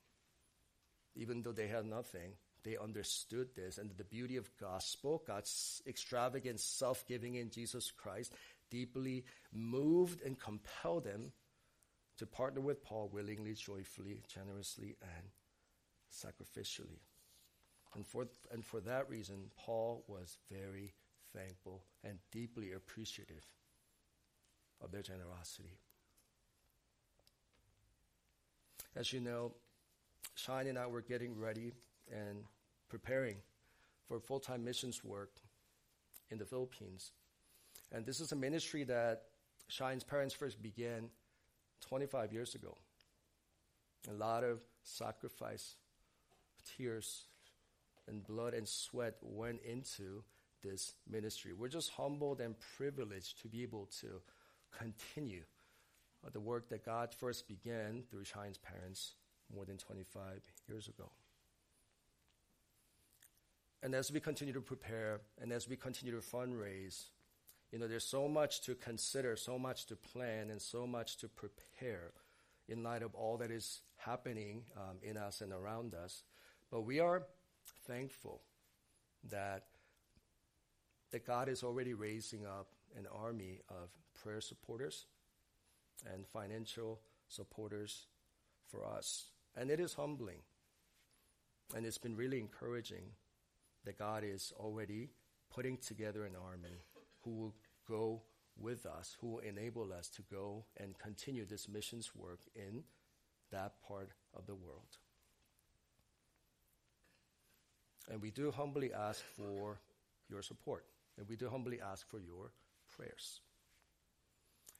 even 1.15 1.41
though 1.41 1.51
they 1.51 1.67
had 1.67 1.85
nothing, 1.85 2.33
they 2.63 2.77
understood 2.77 3.49
this 3.55 3.77
and 3.77 3.89
the 3.97 4.03
beauty 4.03 4.37
of 4.37 4.49
gospel, 4.59 5.23
God's 5.25 5.81
extravagant 5.87 6.59
self-giving 6.59 7.35
in 7.35 7.49
Jesus 7.49 7.91
Christ, 7.91 8.33
deeply 8.69 9.25
moved 9.53 10.21
and 10.21 10.39
compelled 10.39 11.05
them 11.05 11.31
to 12.17 12.25
partner 12.25 12.61
with 12.61 12.83
Paul 12.83 13.09
willingly, 13.11 13.53
joyfully, 13.53 14.21
generously, 14.27 14.97
and 15.01 15.29
sacrificially. 16.11 16.99
And 17.95 18.05
for, 18.05 18.27
and 18.51 18.63
for 18.63 18.79
that 18.81 19.09
reason, 19.09 19.51
Paul 19.57 20.03
was 20.07 20.37
very 20.51 20.93
thankful 21.33 21.83
and 22.03 22.19
deeply 22.31 22.73
appreciative 22.73 23.45
of 24.81 24.91
their 24.91 25.01
generosity. 25.01 25.77
As 28.95 29.13
you 29.13 29.19
know, 29.19 29.53
Shine 30.35 30.67
and 30.67 30.77
I 30.77 30.87
were 30.87 31.01
getting 31.01 31.37
ready 31.37 31.73
and 32.11 32.43
preparing 32.89 33.37
for 34.07 34.19
full 34.19 34.39
time 34.39 34.63
missions 34.63 35.03
work 35.03 35.39
in 36.29 36.37
the 36.37 36.45
Philippines. 36.45 37.11
And 37.91 38.05
this 38.05 38.19
is 38.19 38.31
a 38.31 38.35
ministry 38.35 38.83
that 38.85 39.23
Shine's 39.67 40.03
parents 40.03 40.33
first 40.33 40.61
began 40.61 41.09
25 41.81 42.33
years 42.33 42.55
ago. 42.55 42.77
A 44.09 44.13
lot 44.13 44.43
of 44.43 44.61
sacrifice, 44.83 45.75
tears, 46.65 47.25
and 48.07 48.25
blood 48.25 48.53
and 48.53 48.67
sweat 48.67 49.15
went 49.21 49.59
into 49.61 50.23
this 50.63 50.93
ministry. 51.09 51.53
We're 51.53 51.67
just 51.67 51.91
humbled 51.91 52.41
and 52.41 52.55
privileged 52.77 53.41
to 53.41 53.47
be 53.47 53.63
able 53.63 53.87
to 54.01 54.21
continue 54.77 55.43
the 56.33 56.39
work 56.39 56.69
that 56.69 56.85
God 56.85 57.13
first 57.13 57.47
began 57.47 58.03
through 58.09 58.25
Shine's 58.25 58.57
parents 58.57 59.13
more 59.53 59.65
than 59.65 59.77
25 59.77 60.41
years 60.67 60.87
ago. 60.87 61.09
And 63.81 63.95
as 63.95 64.11
we 64.11 64.19
continue 64.19 64.53
to 64.53 64.61
prepare 64.61 65.21
and 65.41 65.53
as 65.53 65.69
we 65.69 65.77
continue 65.77 66.13
to 66.13 66.25
fundraise, 66.25 67.05
you 67.71 67.79
know, 67.79 67.87
there's 67.87 68.05
so 68.05 68.27
much 68.27 68.61
to 68.61 68.75
consider, 68.75 69.35
so 69.35 69.59
much 69.59 69.85
to 69.87 69.95
plan, 69.95 70.49
and 70.49 70.61
so 70.61 70.87
much 70.87 71.17
to 71.17 71.27
prepare 71.27 72.13
in 72.67 72.83
light 72.83 73.03
of 73.03 73.13
all 73.15 73.37
that 73.37 73.51
is 73.51 73.81
happening 73.97 74.63
um, 74.77 74.97
in 75.03 75.17
us 75.17 75.41
and 75.41 75.51
around 75.51 75.93
us. 75.93 76.23
But 76.71 76.81
we 76.81 76.99
are 76.99 77.23
thankful 77.87 78.41
that 79.29 79.65
that 81.11 81.25
God 81.25 81.49
is 81.49 81.63
already 81.63 81.93
raising 81.95 82.45
up 82.45 82.67
an 82.95 83.07
army 83.11 83.61
of 83.69 83.89
prayer 84.21 84.41
supporters 84.41 85.05
and 86.13 86.25
financial 86.27 86.99
supporters 87.27 88.07
for 88.69 88.85
us. 88.85 89.31
And 89.55 89.71
it 89.71 89.79
is 89.79 89.95
humbling. 89.95 90.41
And 91.75 91.85
it's 91.85 91.97
been 91.97 92.15
really 92.15 92.39
encouraging 92.39 93.13
that 93.85 93.97
God 93.97 94.23
is 94.23 94.53
already 94.59 95.09
putting 95.53 95.77
together 95.77 96.25
an 96.25 96.35
army 96.35 96.83
who 97.29 97.35
will 97.41 97.55
go 97.87 98.21
with 98.57 98.85
us, 98.85 99.17
who 99.21 99.27
will 99.27 99.39
enable 99.39 99.93
us 99.93 100.09
to 100.09 100.21
go 100.23 100.65
and 100.77 100.97
continue 100.97 101.45
this 101.45 101.69
missions 101.69 102.11
work 102.15 102.39
in 102.55 102.83
that 103.51 103.73
part 103.87 104.09
of 104.35 104.45
the 104.45 104.55
world. 104.55 104.97
And 108.11 108.21
we 108.21 108.31
do 108.31 108.51
humbly 108.51 108.91
ask 108.93 109.23
for 109.37 109.79
your 110.29 110.41
support, 110.41 110.85
and 111.17 111.27
we 111.29 111.35
do 111.35 111.49
humbly 111.49 111.79
ask 111.79 112.09
for 112.09 112.19
your 112.19 112.51
prayers. 112.95 113.41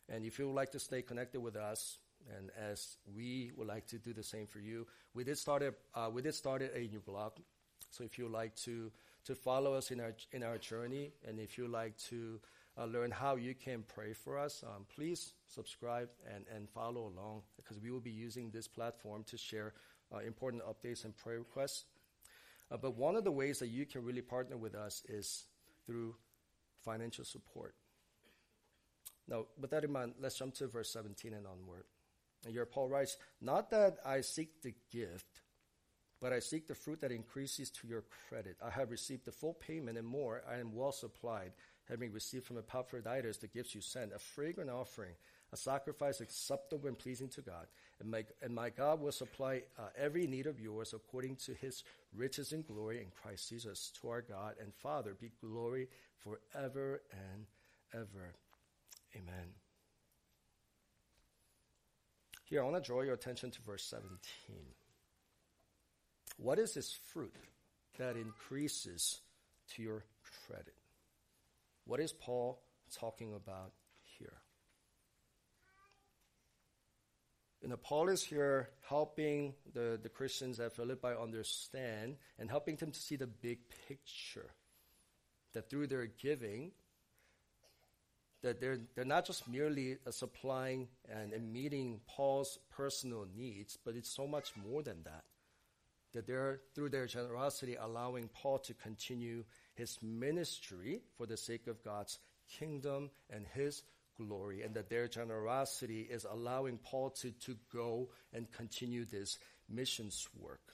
And 0.08 0.26
if 0.26 0.40
you 0.40 0.48
would 0.48 0.56
like 0.56 0.72
to 0.72 0.80
stay 0.80 1.04
connected 1.04 1.40
with 1.40 1.56
us, 1.56 2.00
and 2.38 2.50
as 2.60 2.98
we 3.16 3.52
would 3.56 3.68
like 3.68 3.86
to 3.88 3.98
do 3.98 4.14
the 4.14 4.24
same 4.24 4.48
for 4.48 4.60
you, 4.60 4.88
we 5.14 5.24
did 5.24 5.38
start 5.38 5.62
a, 5.64 5.74
uh, 5.98 6.10
we 6.10 6.22
did 6.22 6.34
start 6.34 6.62
a 6.62 6.80
new 6.88 7.00
blog 7.00 7.34
so 7.92 8.04
if 8.04 8.18
you 8.18 8.28
like 8.28 8.56
to, 8.58 8.92
to 9.26 9.36
follow 9.36 9.74
us 9.74 9.92
in 9.92 10.00
our, 10.00 10.14
in 10.32 10.44
our 10.44 10.58
journey, 10.58 11.12
and 11.28 11.40
if 11.40 11.58
you 11.58 11.68
like 11.68 11.98
to 12.10 12.40
uh, 12.78 12.86
learn 12.86 13.12
how 13.12 13.36
you 13.36 13.54
can 13.54 13.84
pray 13.88 14.14
for 14.14 14.38
us, 14.38 14.64
um, 14.64 14.86
please 14.94 15.34
subscribe 15.48 16.10
and, 16.34 16.46
and 16.56 16.70
follow 16.70 17.02
along 17.02 17.42
because 17.56 17.80
we 17.80 17.92
will 17.92 18.00
be 18.00 18.12
using 18.12 18.50
this 18.52 18.68
platform 18.68 19.24
to 19.26 19.38
share 19.38 19.74
uh, 20.14 20.20
important 20.20 20.64
updates 20.64 21.04
and 21.06 21.16
prayer 21.18 21.40
requests. 21.40 21.86
Uh, 22.72 22.78
but 22.78 22.96
one 22.96 23.16
of 23.16 23.24
the 23.24 23.32
ways 23.32 23.60
that 23.60 23.68
you 23.68 23.86
can 23.86 24.04
really 24.04 24.22
partner 24.22 24.56
with 24.56 24.76
us 24.76 25.04
is 25.10 25.46
through 25.86 26.16
financial 26.84 27.26
support. 27.26 27.76
Now, 29.28 29.46
with 29.60 29.72
that 29.72 29.84
in 29.84 29.92
mind, 29.92 30.14
let's 30.20 30.38
jump 30.38 30.56
to 30.56 30.68
verse 30.68 30.92
17 30.92 31.34
and 31.34 31.46
onward. 31.46 31.84
And 32.46 32.54
here 32.54 32.66
Paul 32.66 32.90
writes, 32.90 33.18
Not 33.42 33.70
that 33.72 33.98
I 34.06 34.22
seek 34.22 34.62
the 34.62 34.74
gift, 34.92 35.42
but 36.22 36.34
I 36.34 36.40
seek 36.40 36.68
the 36.68 36.76
fruit 36.76 37.00
that 37.02 37.12
increases 37.12 37.70
to 37.72 37.88
your 37.88 38.04
credit. 38.28 38.58
I 38.64 38.70
have 38.70 38.92
received 38.92 39.26
the 39.26 39.32
full 39.32 39.54
payment 39.54 39.98
and 39.98 40.08
more. 40.08 40.42
I 40.50 40.60
am 40.60 40.76
well 40.76 40.92
supplied, 40.92 41.54
having 41.88 42.12
received 42.12 42.46
from 42.46 42.58
Epaphroditus 42.58 43.38
the 43.38 43.48
gifts 43.48 43.74
you 43.74 43.82
sent, 43.82 44.14
a 44.14 44.20
fragrant 44.20 44.70
offering, 44.70 45.14
a 45.54 45.58
sacrifice 45.58 46.20
acceptable 46.20 46.88
and 46.88 47.00
pleasing 47.00 47.30
to 47.30 47.42
God. 47.42 47.68
And 48.00 48.12
my, 48.12 48.26
and 48.42 48.54
my 48.54 48.70
God 48.70 49.00
will 49.00 49.12
supply 49.12 49.64
uh, 49.78 49.88
every 49.98 50.28
need 50.28 50.46
of 50.46 50.60
yours 50.60 50.94
according 50.94 51.38
to 51.38 51.54
his 51.54 51.84
riches 52.14 52.52
and 52.52 52.68
glory 52.68 53.02
in 53.02 53.08
Christ 53.22 53.50
Jesus. 53.50 53.92
To 54.02 54.10
our 54.10 54.22
God 54.22 54.56
and 54.62 54.74
Father 54.74 55.16
be 55.20 55.32
glory 55.42 55.88
forever 56.18 57.02
and 57.12 57.46
ever. 57.94 58.36
Amen. 59.16 59.54
Here, 62.44 62.62
I 62.62 62.66
want 62.66 62.84
to 62.84 62.88
draw 62.88 63.02
your 63.02 63.14
attention 63.14 63.52
to 63.52 63.62
verse 63.62 63.84
17. 63.84 64.20
What 66.42 66.58
is 66.58 66.74
this 66.74 66.98
fruit 67.12 67.34
that 67.98 68.16
increases 68.16 69.20
to 69.76 69.84
your 69.84 70.06
credit? 70.48 70.74
What 71.86 72.00
is 72.00 72.14
Paul 72.14 72.62
talking 72.98 73.34
about 73.34 73.74
here? 74.18 74.38
You 77.62 77.68
know, 77.68 77.76
Paul 77.76 78.08
is 78.08 78.24
here 78.24 78.70
helping 78.88 79.54
the, 79.74 80.00
the 80.02 80.08
Christians 80.08 80.62
at 80.62 80.72
Philippi 80.72 81.10
understand 81.22 82.16
and 82.38 82.50
helping 82.50 82.78
them 82.78 82.92
to 82.92 83.00
see 83.00 83.18
the 83.18 83.28
big 83.28 83.60
picture. 83.90 84.50
That 85.54 85.70
through 85.70 85.88
their 85.88 86.06
giving, 86.06 86.72
that 88.44 88.62
they're, 88.62 88.78
they're 88.96 89.04
not 89.04 89.26
just 89.26 89.46
merely 89.50 89.98
uh, 90.08 90.12
supplying 90.12 90.88
and, 91.10 91.34
and 91.34 91.52
meeting 91.52 92.00
Paul's 92.08 92.60
personal 92.70 93.26
needs, 93.36 93.78
but 93.84 93.96
it's 93.96 94.10
so 94.10 94.26
much 94.26 94.54
more 94.56 94.84
than 94.84 95.04
that 95.04 95.24
that 96.14 96.28
they're, 96.28 96.62
through 96.74 96.90
their 96.90 97.08
generosity, 97.08 97.76
allowing 97.80 98.30
Paul 98.30 98.60
to 98.60 98.74
continue 98.74 99.44
his 99.76 99.98
ministry 100.02 101.02
for 101.18 101.26
the 101.26 101.38
sake 101.38 101.68
of 101.68 101.84
God's 101.84 102.20
kingdom 102.58 103.10
and 103.30 103.46
his 103.54 103.84
glory, 104.18 104.64
and 104.64 104.74
that 104.74 104.90
their 104.90 105.08
generosity 105.08 106.02
is 106.02 106.26
allowing 106.30 106.78
Paul 106.78 107.12
to, 107.22 107.32
to 107.32 107.56
go 107.72 108.10
and 108.34 108.52
continue 108.52 109.06
this 109.06 109.38
missions 109.70 110.28
work. 110.38 110.74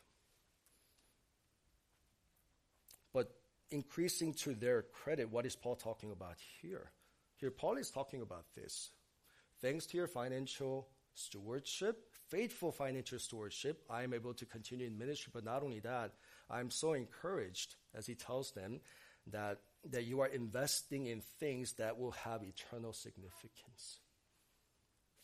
But 3.14 3.32
increasing 3.72 4.34
to 4.36 4.56
their 4.56 4.82
credit, 4.82 5.32
what 5.32 5.46
is 5.46 5.56
Paul 5.56 5.76
talking 5.76 6.12
about 6.12 6.36
here? 6.62 6.92
Here, 7.38 7.52
Paul 7.52 7.78
is 7.78 7.92
talking 7.92 8.22
about 8.22 8.46
this. 8.56 8.92
Thanks 9.62 9.86
to 9.88 9.98
your 9.98 10.08
financial 10.08 10.88
stewardship, 11.14 12.10
faithful 12.30 12.72
financial 12.72 13.20
stewardship, 13.20 13.84
I 13.90 14.04
am 14.04 14.14
able 14.14 14.34
to 14.36 14.46
continue 14.46 14.88
in 14.88 14.98
ministry. 14.98 15.32
But 15.34 15.46
not 15.46 15.64
only 15.64 15.80
that, 15.82 16.14
I'm 16.50 16.70
so 16.70 16.94
encouraged 16.94 17.76
as 17.94 18.06
he 18.06 18.16
tells 18.16 18.52
them 18.52 18.80
that, 19.32 19.60
that 19.92 20.06
you 20.06 20.22
are 20.22 20.28
investing 20.28 21.08
in 21.08 21.22
things 21.40 21.74
that 21.74 21.98
will 22.00 22.12
have 22.12 22.44
eternal 22.44 22.94
significance, 22.94 24.00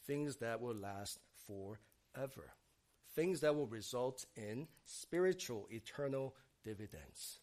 things 0.06 0.38
that 0.38 0.62
will 0.62 0.76
last 0.76 1.20
forever, 1.48 2.54
things 3.16 3.42
that 3.42 3.56
will 3.56 3.68
result 3.68 4.26
in 4.36 4.68
spiritual, 4.86 5.68
eternal 5.72 6.36
dividends. 6.64 7.40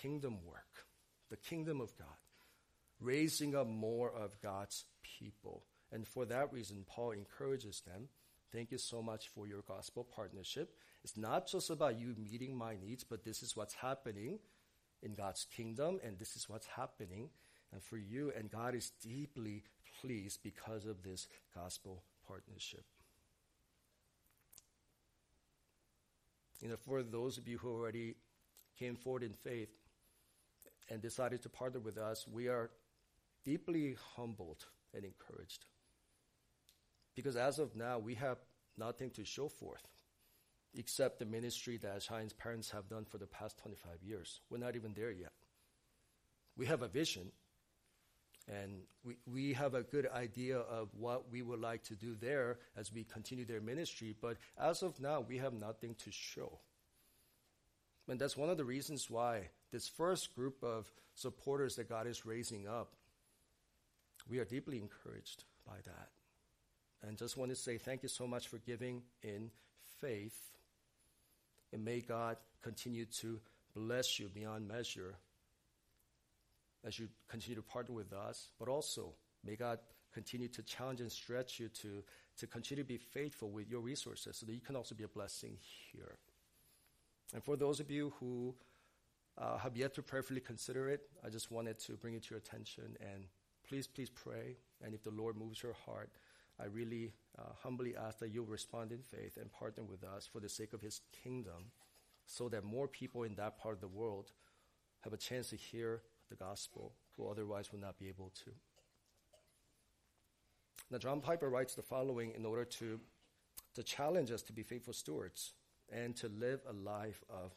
Kingdom 0.00 0.38
work, 0.46 0.86
the 1.28 1.36
kingdom 1.36 1.80
of 1.80 1.96
God, 1.98 2.08
raising 3.00 3.54
up 3.54 3.66
more 3.66 4.10
of 4.10 4.40
God's 4.40 4.84
people 5.02 5.64
and 5.92 6.06
for 6.06 6.24
that 6.26 6.52
reason, 6.52 6.84
Paul 6.88 7.12
encourages 7.12 7.80
them 7.80 8.08
thank 8.52 8.72
you 8.72 8.78
so 8.78 9.02
much 9.02 9.28
for 9.28 9.46
your 9.46 9.62
gospel 9.62 10.04
partnership. 10.04 10.74
It's 11.04 11.16
not 11.16 11.46
just 11.46 11.70
about 11.70 11.98
you 11.98 12.14
meeting 12.18 12.56
my 12.56 12.76
needs, 12.76 13.04
but 13.04 13.24
this 13.24 13.42
is 13.42 13.56
what's 13.56 13.74
happening 13.74 14.38
in 15.02 15.14
God's 15.14 15.46
kingdom, 15.56 15.98
and 16.04 16.18
this 16.18 16.36
is 16.36 16.48
what's 16.48 16.66
happening 16.66 17.30
and 17.72 17.82
for 17.82 17.96
you. 17.96 18.32
And 18.36 18.50
God 18.50 18.74
is 18.74 18.90
deeply 19.02 19.62
pleased 20.00 20.40
because 20.42 20.84
of 20.84 21.02
this 21.02 21.26
gospel 21.54 22.02
partnership. 22.26 22.84
You 26.60 26.68
know, 26.68 26.76
for 26.76 27.02
those 27.02 27.38
of 27.38 27.48
you 27.48 27.56
who 27.58 27.70
already 27.70 28.16
came 28.78 28.96
forward 28.96 29.22
in 29.22 29.32
faith 29.32 29.70
and 30.90 31.00
decided 31.00 31.42
to 31.42 31.48
partner 31.48 31.80
with 31.80 31.96
us, 31.96 32.26
we 32.30 32.48
are 32.48 32.70
deeply 33.44 33.96
humbled 34.14 34.66
and 34.94 35.04
encouraged. 35.04 35.64
Because 37.14 37.36
as 37.36 37.58
of 37.58 37.76
now, 37.76 37.98
we 37.98 38.14
have 38.14 38.38
nothing 38.78 39.10
to 39.10 39.24
show 39.24 39.48
forth 39.48 39.86
except 40.74 41.18
the 41.18 41.24
ministry 41.24 41.76
that 41.78 42.02
Shine's 42.02 42.32
parents 42.32 42.70
have 42.70 42.88
done 42.88 43.04
for 43.04 43.18
the 43.18 43.26
past 43.26 43.58
25 43.58 44.02
years. 44.02 44.40
We're 44.50 44.58
not 44.58 44.76
even 44.76 44.94
there 44.94 45.10
yet. 45.10 45.32
We 46.56 46.66
have 46.66 46.82
a 46.82 46.88
vision, 46.88 47.32
and 48.48 48.82
we, 49.04 49.16
we 49.26 49.52
have 49.54 49.74
a 49.74 49.82
good 49.82 50.08
idea 50.14 50.58
of 50.58 50.88
what 50.94 51.30
we 51.30 51.42
would 51.42 51.60
like 51.60 51.82
to 51.84 51.94
do 51.94 52.14
there 52.14 52.58
as 52.76 52.92
we 52.92 53.04
continue 53.04 53.44
their 53.44 53.60
ministry, 53.60 54.14
but 54.20 54.36
as 54.60 54.82
of 54.82 55.00
now, 55.00 55.20
we 55.20 55.38
have 55.38 55.52
nothing 55.52 55.94
to 56.04 56.10
show. 56.10 56.58
And 58.08 58.20
that's 58.20 58.36
one 58.36 58.50
of 58.50 58.56
the 58.56 58.64
reasons 58.64 59.08
why 59.08 59.50
this 59.72 59.88
first 59.88 60.34
group 60.34 60.62
of 60.62 60.90
supporters 61.14 61.76
that 61.76 61.88
God 61.88 62.06
is 62.06 62.26
raising 62.26 62.66
up, 62.66 62.92
we 64.28 64.38
are 64.38 64.44
deeply 64.44 64.78
encouraged 64.78 65.44
by 65.66 65.76
that. 65.84 66.08
And 67.06 67.16
just 67.16 67.36
want 67.36 67.50
to 67.50 67.56
say 67.56 67.78
thank 67.78 68.02
you 68.02 68.08
so 68.08 68.26
much 68.26 68.48
for 68.48 68.58
giving 68.58 69.02
in 69.22 69.50
faith. 70.00 70.38
And 71.72 71.84
may 71.84 72.00
God 72.00 72.36
continue 72.62 73.06
to 73.20 73.40
bless 73.74 74.18
you 74.18 74.28
beyond 74.28 74.68
measure 74.68 75.14
as 76.84 76.98
you 76.98 77.08
continue 77.28 77.56
to 77.56 77.62
partner 77.62 77.94
with 77.94 78.12
us. 78.12 78.48
But 78.58 78.68
also, 78.68 79.12
may 79.44 79.56
God 79.56 79.78
continue 80.12 80.48
to 80.48 80.62
challenge 80.62 81.00
and 81.00 81.10
stretch 81.10 81.60
you 81.60 81.68
to, 81.68 82.02
to 82.38 82.46
continue 82.46 82.82
to 82.82 82.88
be 82.88 82.96
faithful 82.96 83.50
with 83.50 83.70
your 83.70 83.80
resources 83.80 84.36
so 84.36 84.46
that 84.46 84.52
you 84.52 84.60
can 84.60 84.76
also 84.76 84.94
be 84.94 85.04
a 85.04 85.08
blessing 85.08 85.56
here. 85.92 86.16
And 87.32 87.42
for 87.42 87.56
those 87.56 87.80
of 87.80 87.90
you 87.90 88.12
who 88.18 88.54
uh, 89.38 89.56
have 89.58 89.76
yet 89.76 89.94
to 89.94 90.02
prayerfully 90.02 90.40
consider 90.40 90.88
it, 90.88 91.02
I 91.24 91.28
just 91.28 91.50
wanted 91.50 91.78
to 91.80 91.92
bring 91.92 92.14
it 92.14 92.24
to 92.24 92.30
your 92.30 92.38
attention. 92.38 92.96
And 93.00 93.24
please, 93.68 93.86
please 93.86 94.10
pray. 94.10 94.56
And 94.84 94.94
if 94.94 95.04
the 95.04 95.10
Lord 95.10 95.36
moves 95.36 95.62
your 95.62 95.74
heart, 95.86 96.10
I 96.60 96.66
really 96.66 97.12
uh, 97.38 97.52
humbly 97.62 97.94
ask 97.96 98.18
that 98.18 98.30
you 98.30 98.44
respond 98.44 98.92
in 98.92 99.02
faith 99.02 99.38
and 99.40 99.50
partner 99.52 99.82
with 99.82 100.04
us 100.04 100.28
for 100.30 100.40
the 100.40 100.48
sake 100.48 100.72
of 100.72 100.82
His 100.82 101.00
kingdom 101.24 101.72
so 102.26 102.48
that 102.50 102.64
more 102.64 102.86
people 102.86 103.22
in 103.22 103.34
that 103.36 103.58
part 103.58 103.74
of 103.74 103.80
the 103.80 103.88
world 103.88 104.32
have 105.00 105.12
a 105.12 105.16
chance 105.16 105.50
to 105.50 105.56
hear 105.56 106.02
the 106.28 106.36
gospel 106.36 106.92
who 107.16 107.28
otherwise 107.28 107.72
would 107.72 107.80
not 107.80 107.98
be 107.98 108.08
able 108.08 108.30
to. 108.44 108.50
Now, 110.90 110.98
John 110.98 111.20
Piper 111.20 111.48
writes 111.48 111.74
the 111.74 111.82
following 111.82 112.32
in 112.36 112.44
order 112.44 112.64
to, 112.64 113.00
to 113.74 113.82
challenge 113.82 114.30
us 114.30 114.42
to 114.42 114.52
be 114.52 114.62
faithful 114.62 114.92
stewards 114.92 115.52
and 115.90 116.16
to 116.16 116.28
live 116.28 116.60
a 116.68 116.72
life 116.72 117.22
of 117.28 117.52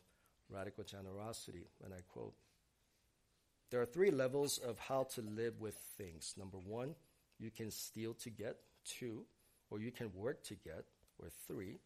radical 0.50 0.84
generosity. 0.84 1.68
And 1.84 1.94
I 1.94 2.02
quote 2.12 2.36
There 3.70 3.82
are 3.82 3.86
three 3.86 4.12
levels 4.12 4.60
of 4.60 4.80
how 4.80 5.04
to 5.16 5.22
live 5.22 5.60
with 5.60 5.76
things. 5.98 6.36
Number 6.38 6.58
one, 6.58 6.96
you 7.40 7.50
can 7.50 7.72
steal 7.72 8.14
to 8.16 8.30
get 8.30 8.58
two, 8.86 9.26
or 9.70 9.80
you 9.80 9.92
can 9.92 10.12
work 10.14 10.44
to 10.46 10.56
get, 10.56 10.86
or 11.20 11.30
three, 11.48 11.80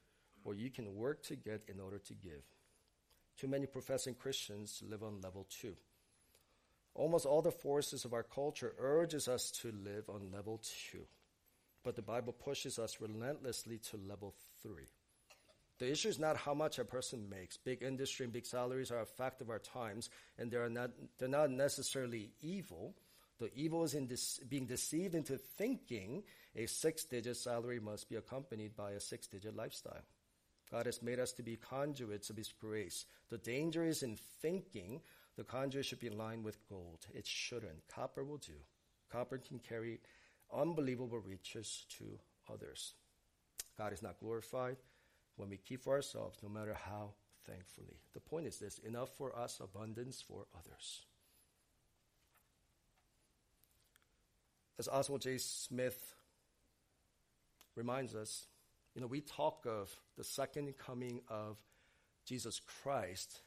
or 0.44 0.54
you 0.54 0.70
can 0.70 0.96
work 0.96 1.24
to 1.24 1.36
get 1.36 1.64
in 1.68 1.80
order 1.80 2.00
to 2.00 2.14
give. 2.14 2.44
Too 3.40 3.48
many 3.48 3.66
professing 3.66 4.16
Christians 4.16 4.82
live 4.90 5.04
on 5.04 5.22
level 5.22 5.48
two. 5.50 5.76
Almost 6.96 7.26
all 7.26 7.42
the 7.42 7.52
forces 7.52 8.06
of 8.06 8.14
our 8.14 8.24
culture 8.24 8.74
urges 8.80 9.28
us 9.28 9.52
to 9.62 9.72
live 9.72 10.10
on 10.10 10.32
level 10.34 10.60
two, 10.64 11.06
but 11.84 11.96
the 11.96 12.02
Bible 12.02 12.34
pushes 12.34 12.80
us 12.80 13.00
relentlessly 13.00 13.78
to 13.92 13.98
level 13.98 14.34
three. 14.64 14.90
The 15.80 15.92
issue 15.92 16.10
is 16.10 16.18
not 16.18 16.38
how 16.38 16.56
much 16.56 16.80
a 16.80 16.86
person 16.86 17.30
makes. 17.30 17.58
Big 17.58 17.84
industry 17.84 18.24
and 18.24 18.34
big 18.34 18.48
salaries 18.48 18.90
are 18.90 19.02
a 19.02 19.06
fact 19.06 19.42
of 19.42 19.52
our 19.52 19.60
times, 19.60 20.10
and 20.40 20.50
they 20.50 20.58
are 20.58 20.70
not, 20.70 20.90
they're 21.20 21.28
not 21.28 21.52
necessarily 21.52 22.32
evil. 22.42 22.96
The 23.40 23.54
evil 23.54 23.84
is 23.84 23.94
in 23.94 24.08
this, 24.08 24.40
being 24.50 24.66
deceived 24.66 25.14
into 25.14 25.38
thinking 25.38 26.24
a 26.56 26.66
six 26.66 27.04
digit 27.04 27.38
salary 27.38 27.80
must 27.80 28.10
be 28.10 28.16
accompanied 28.16 28.76
by 28.76 28.92
a 28.92 29.00
six 29.00 29.28
digit 29.28 29.56
lifestyle. 29.56 30.04
God 30.72 30.86
has 30.86 31.02
made 31.02 31.20
us 31.20 31.32
to 31.34 31.44
be 31.44 31.56
conduits 31.56 32.30
of 32.30 32.38
His 32.38 32.52
grace. 32.52 33.06
The 33.30 33.38
danger 33.38 33.86
is 33.86 34.04
in 34.04 34.18
thinking 34.42 35.02
the 35.38 35.44
conduit 35.44 35.86
should 35.86 36.00
be 36.00 36.10
lined 36.10 36.44
with 36.44 36.68
gold. 36.68 37.06
It 37.14 37.28
shouldn't. 37.28 37.88
Copper 37.88 38.24
will 38.24 38.38
do. 38.38 38.54
Copper 39.12 39.38
can 39.38 39.60
carry 39.60 40.00
unbelievable 40.54 41.20
riches 41.20 41.86
to 42.00 42.20
others. 42.52 42.96
God 43.78 43.94
is 43.94 44.02
not 44.02 44.20
glorified 44.20 44.78
when 45.36 45.50
we 45.50 45.58
keep 45.58 45.84
for 45.84 45.94
ourselves, 45.94 46.40
no 46.42 46.50
matter 46.50 46.74
how 46.74 47.12
thankfully. 47.46 48.00
The 48.14 48.20
point 48.20 48.48
is 48.48 48.58
this 48.58 48.80
enough 48.80 49.16
for 49.16 49.38
us, 49.38 49.62
abundance 49.64 50.22
for 50.22 50.48
others. 50.58 51.06
As 54.80 54.88
Oswald 54.88 55.22
J. 55.22 55.38
Smith 55.38 56.16
reminds 57.76 58.14
us, 58.14 58.48
you 58.94 59.02
know, 59.02 59.08
we 59.08 59.22
talk 59.22 59.66
of 59.66 59.96
the 60.18 60.24
second 60.24 60.74
coming 60.78 61.22
of 61.28 61.58
Jesus 62.26 62.62
Christ, 62.82 63.42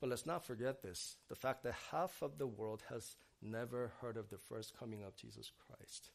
but 0.00 0.10
let's 0.10 0.26
not 0.26 0.44
forget 0.44 0.82
this 0.82 1.16
the 1.28 1.34
fact 1.34 1.62
that 1.64 1.74
half 1.90 2.22
of 2.22 2.38
the 2.38 2.46
world 2.46 2.82
has 2.88 3.16
never 3.42 3.92
heard 4.00 4.16
of 4.16 4.28
the 4.30 4.38
first 4.38 4.76
coming 4.78 5.02
of 5.02 5.16
Jesus 5.16 5.50
Christ. 5.66 6.10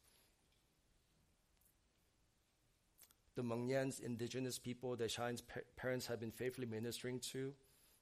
The 3.35 3.43
Mangyans, 3.43 4.01
indigenous 4.01 4.59
people 4.59 4.95
that 4.97 5.11
Shine's 5.11 5.43
parents 5.77 6.07
have 6.07 6.19
been 6.19 6.31
faithfully 6.31 6.67
ministering 6.67 7.19
to 7.31 7.53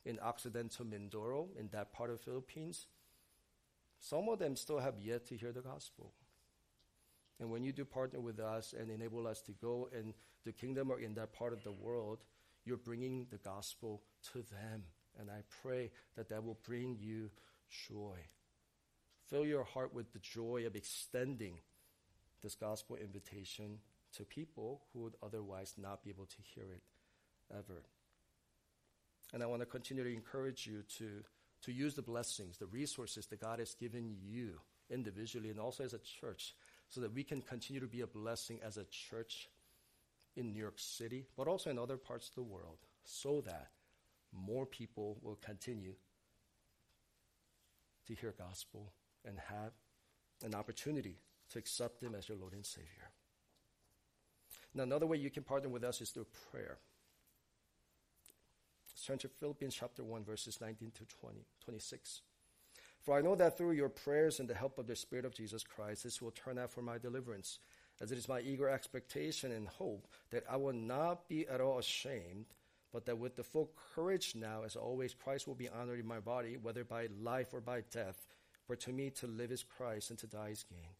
in 0.05 0.19
Occidental 0.19 0.85
Mindoro, 0.85 1.49
in 1.57 1.69
that 1.69 1.93
part 1.93 2.09
of 2.09 2.17
the 2.17 2.23
Philippines, 2.23 2.87
some 3.99 4.27
of 4.29 4.39
them 4.39 4.55
still 4.55 4.79
have 4.79 4.97
yet 4.99 5.27
to 5.27 5.37
hear 5.37 5.51
the 5.51 5.61
gospel. 5.61 6.13
And 7.39 7.49
when 7.49 7.63
you 7.63 7.71
do 7.71 7.85
partner 7.85 8.19
with 8.19 8.39
us 8.39 8.73
and 8.77 8.91
enable 8.91 9.27
us 9.27 9.41
to 9.41 9.51
go 9.53 9.89
in 9.97 10.13
the 10.45 10.51
kingdom 10.51 10.91
or 10.91 10.99
in 10.99 11.13
that 11.15 11.33
part 11.33 11.53
of 11.53 11.63
the 11.63 11.71
world, 11.71 12.19
you're 12.65 12.77
bringing 12.77 13.27
the 13.31 13.37
gospel 13.37 14.01
to 14.33 14.43
them. 14.51 14.83
And 15.19 15.29
I 15.29 15.41
pray 15.61 15.91
that 16.15 16.29
that 16.29 16.43
will 16.43 16.59
bring 16.65 16.97
you 16.99 17.29
joy. 17.87 18.17
Fill 19.29 19.45
your 19.45 19.63
heart 19.63 19.93
with 19.93 20.11
the 20.11 20.19
joy 20.19 20.63
of 20.65 20.75
extending 20.75 21.59
this 22.41 22.55
gospel 22.55 22.95
invitation 22.95 23.79
to 24.17 24.23
people 24.23 24.81
who 24.91 25.01
would 25.01 25.15
otherwise 25.21 25.75
not 25.77 26.03
be 26.03 26.09
able 26.09 26.25
to 26.25 26.37
hear 26.53 26.65
it 26.73 26.81
ever. 27.51 27.83
And 29.33 29.43
I 29.43 29.45
want 29.45 29.61
to 29.61 29.65
continue 29.65 30.03
to 30.03 30.13
encourage 30.13 30.65
you 30.65 30.83
to, 30.97 31.23
to 31.63 31.71
use 31.71 31.93
the 31.93 32.01
blessings, 32.01 32.57
the 32.57 32.65
resources 32.65 33.27
that 33.27 33.41
God 33.41 33.59
has 33.59 33.75
given 33.75 34.15
you 34.23 34.53
individually 34.89 35.49
and 35.49 35.59
also 35.59 35.83
as 35.83 35.93
a 35.93 35.99
church 35.99 36.55
so 36.89 37.01
that 37.01 37.13
we 37.13 37.23
can 37.23 37.41
continue 37.41 37.79
to 37.79 37.87
be 37.87 38.01
a 38.01 38.07
blessing 38.07 38.59
as 38.65 38.77
a 38.77 38.83
church 38.85 39.47
in 40.35 40.51
New 40.51 40.59
York 40.59 40.77
City, 40.77 41.25
but 41.37 41.47
also 41.47 41.69
in 41.69 41.77
other 41.77 41.97
parts 41.97 42.29
of 42.29 42.35
the 42.35 42.43
world, 42.43 42.77
so 43.03 43.41
that 43.41 43.69
more 44.33 44.65
people 44.65 45.17
will 45.21 45.37
continue 45.41 45.93
to 48.07 48.13
hear 48.15 48.33
gospel 48.37 48.91
and 49.25 49.37
have 49.37 49.71
an 50.43 50.55
opportunity 50.55 51.17
to 51.51 51.59
accept 51.59 52.01
Him 52.01 52.15
as 52.15 52.27
your 52.27 52.37
Lord 52.37 52.53
and 52.53 52.65
Savior. 52.65 53.11
Now, 54.73 54.83
another 54.83 55.07
way 55.07 55.17
you 55.17 55.29
can 55.29 55.43
partner 55.43 55.69
with 55.69 55.83
us 55.83 56.01
is 56.01 56.09
through 56.09 56.27
prayer. 56.51 56.77
Turn 59.05 59.17
to 59.19 59.27
Philippians 59.27 59.73
chapter 59.73 60.03
1, 60.03 60.23
verses 60.23 60.59
19 60.61 60.91
to 60.91 61.05
20, 61.05 61.45
26. 61.63 62.21
For 63.01 63.17
I 63.17 63.21
know 63.21 63.35
that 63.35 63.57
through 63.57 63.71
your 63.71 63.89
prayers 63.89 64.39
and 64.39 64.49
the 64.49 64.53
help 64.53 64.77
of 64.77 64.87
the 64.87 64.95
Spirit 64.95 65.25
of 65.25 65.33
Jesus 65.33 65.63
Christ, 65.63 66.03
this 66.03 66.21
will 66.21 66.31
turn 66.31 66.57
out 66.57 66.71
for 66.71 66.81
my 66.81 66.97
deliverance, 66.97 67.59
as 68.01 68.11
it 68.11 68.17
is 68.17 68.27
my 68.27 68.41
eager 68.41 68.69
expectation 68.69 69.51
and 69.51 69.67
hope 69.67 70.07
that 70.31 70.43
I 70.49 70.57
will 70.57 70.73
not 70.73 71.27
be 71.27 71.47
at 71.47 71.61
all 71.61 71.79
ashamed, 71.79 72.45
but 72.91 73.05
that 73.05 73.17
with 73.17 73.35
the 73.35 73.43
full 73.43 73.71
courage 73.95 74.33
now, 74.35 74.63
as 74.63 74.75
always, 74.75 75.13
Christ 75.13 75.47
will 75.47 75.55
be 75.55 75.69
honored 75.69 75.99
in 75.99 76.07
my 76.07 76.19
body, 76.19 76.57
whether 76.61 76.83
by 76.83 77.07
life 77.21 77.53
or 77.53 77.61
by 77.61 77.83
death. 77.91 78.27
For 78.67 78.75
to 78.75 78.91
me 78.91 79.09
to 79.11 79.27
live 79.27 79.51
is 79.51 79.63
Christ, 79.63 80.09
and 80.09 80.19
to 80.19 80.27
die 80.27 80.49
is 80.49 80.63
gain. 80.63 80.95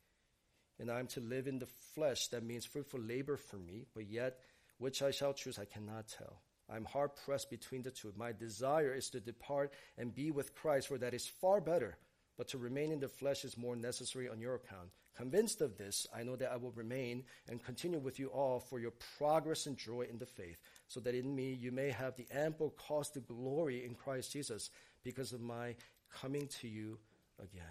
And 0.80 0.90
I 0.90 1.00
am 1.00 1.08
to 1.08 1.20
live 1.20 1.48
in 1.48 1.60
the 1.60 1.68
flesh, 1.94 2.28
that 2.28 2.44
means 2.44 2.66
fruitful 2.66 3.02
labor 3.02 3.36
for 3.36 3.58
me, 3.58 3.86
but 3.94 4.08
yet 4.08 4.40
which 4.78 5.02
I 5.02 5.12
shall 5.12 5.34
choose 5.34 5.60
I 5.60 5.66
cannot 5.66 6.08
tell. 6.08 6.42
I'm 6.72 6.86
hard 6.86 7.16
pressed 7.16 7.50
between 7.50 7.82
the 7.82 7.92
two. 7.92 8.14
My 8.16 8.32
desire 8.32 8.94
is 8.94 9.10
to 9.12 9.20
depart 9.20 9.74
and 9.98 10.14
be 10.14 10.32
with 10.32 10.56
Christ, 10.56 10.88
for 10.88 10.98
that 11.00 11.14
is 11.14 11.28
far 11.28 11.62
better. 11.62 11.98
But 12.38 12.48
to 12.50 12.58
remain 12.58 12.92
in 12.92 13.00
the 13.00 13.08
flesh 13.08 13.44
is 13.44 13.58
more 13.58 13.76
necessary 13.76 14.30
on 14.30 14.40
your 14.40 14.56
account. 14.56 14.90
Convinced 15.18 15.60
of 15.60 15.78
this, 15.78 16.08
I 16.16 16.24
know 16.24 16.38
that 16.38 16.52
I 16.52 16.56
will 16.56 16.72
remain 16.72 17.26
and 17.50 17.62
continue 17.62 18.00
with 18.00 18.20
you 18.20 18.28
all 18.28 18.60
for 18.60 18.80
your 18.80 18.94
progress 19.18 19.66
and 19.66 19.78
joy 19.78 20.08
in 20.10 20.18
the 20.18 20.26
faith, 20.26 20.62
so 20.88 21.02
that 21.02 21.16
in 21.16 21.36
me 21.36 21.52
you 21.52 21.74
may 21.74 21.90
have 21.90 22.16
the 22.16 22.28
ample 22.32 22.70
cause 22.70 23.10
to 23.10 23.20
glory 23.20 23.84
in 23.84 23.96
Christ 23.96 24.32
Jesus 24.32 24.70
because 25.04 25.34
of 25.34 25.42
my 25.42 25.76
coming 26.14 26.48
to 26.62 26.70
you 26.70 26.98
again. 27.40 27.66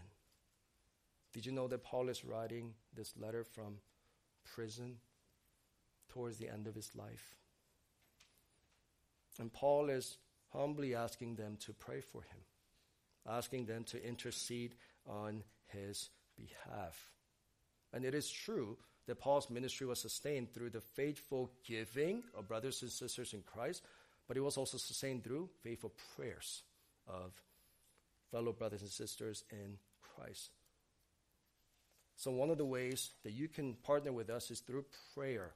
Did 1.32 1.46
you 1.46 1.52
know 1.52 1.68
that 1.68 1.84
Paul 1.84 2.08
is 2.08 2.24
writing 2.24 2.74
this 2.94 3.14
letter 3.16 3.44
from 3.44 3.76
prison 4.44 4.96
towards 6.08 6.37
the 6.37 6.52
end 6.52 6.66
of 6.66 6.74
his 6.74 6.90
life? 6.94 7.37
And 9.38 9.53
Paul 9.53 9.90
is 9.90 10.16
humbly 10.53 10.94
asking 10.94 11.37
them 11.37 11.57
to 11.66 11.72
pray 11.72 12.01
for 12.01 12.22
him, 12.22 12.40
asking 13.27 13.66
them 13.66 13.85
to 13.85 14.05
intercede 14.05 14.74
on 15.07 15.42
his 15.66 16.11
behalf. 16.37 17.11
And 17.92 18.05
it 18.05 18.14
is 18.14 18.31
true 18.31 18.77
that 19.07 19.20
Paul's 19.20 19.48
ministry 19.51 19.87
was 19.87 20.01
sustained 20.01 20.53
through 20.53 20.70
the 20.70 20.81
faithful 20.81 21.51
giving 21.66 22.22
of 22.37 22.48
brothers 22.48 22.83
and 22.83 22.90
sisters 22.90 23.33
in 23.33 23.42
Christ, 23.42 23.83
but 24.27 24.37
it 24.37 24.42
was 24.42 24.57
also 24.57 24.77
sustained 24.77 25.24
through 25.24 25.48
faithful 25.62 25.92
prayers 26.14 26.62
of 27.07 27.33
fellow 28.31 28.53
brothers 28.53 28.83
and 28.83 28.90
sisters 28.90 29.44
in 29.51 29.79
Christ. 30.14 30.51
So, 32.16 32.33
one 32.33 32.51
of 32.51 32.59
the 32.59 32.66
ways 32.66 33.11
that 33.22 33.33
you 33.33 33.48
can 33.48 33.74
partner 33.74 34.12
with 34.12 34.29
us 34.29 34.51
is 34.51 34.61
through 34.61 34.85
prayer. 35.14 35.53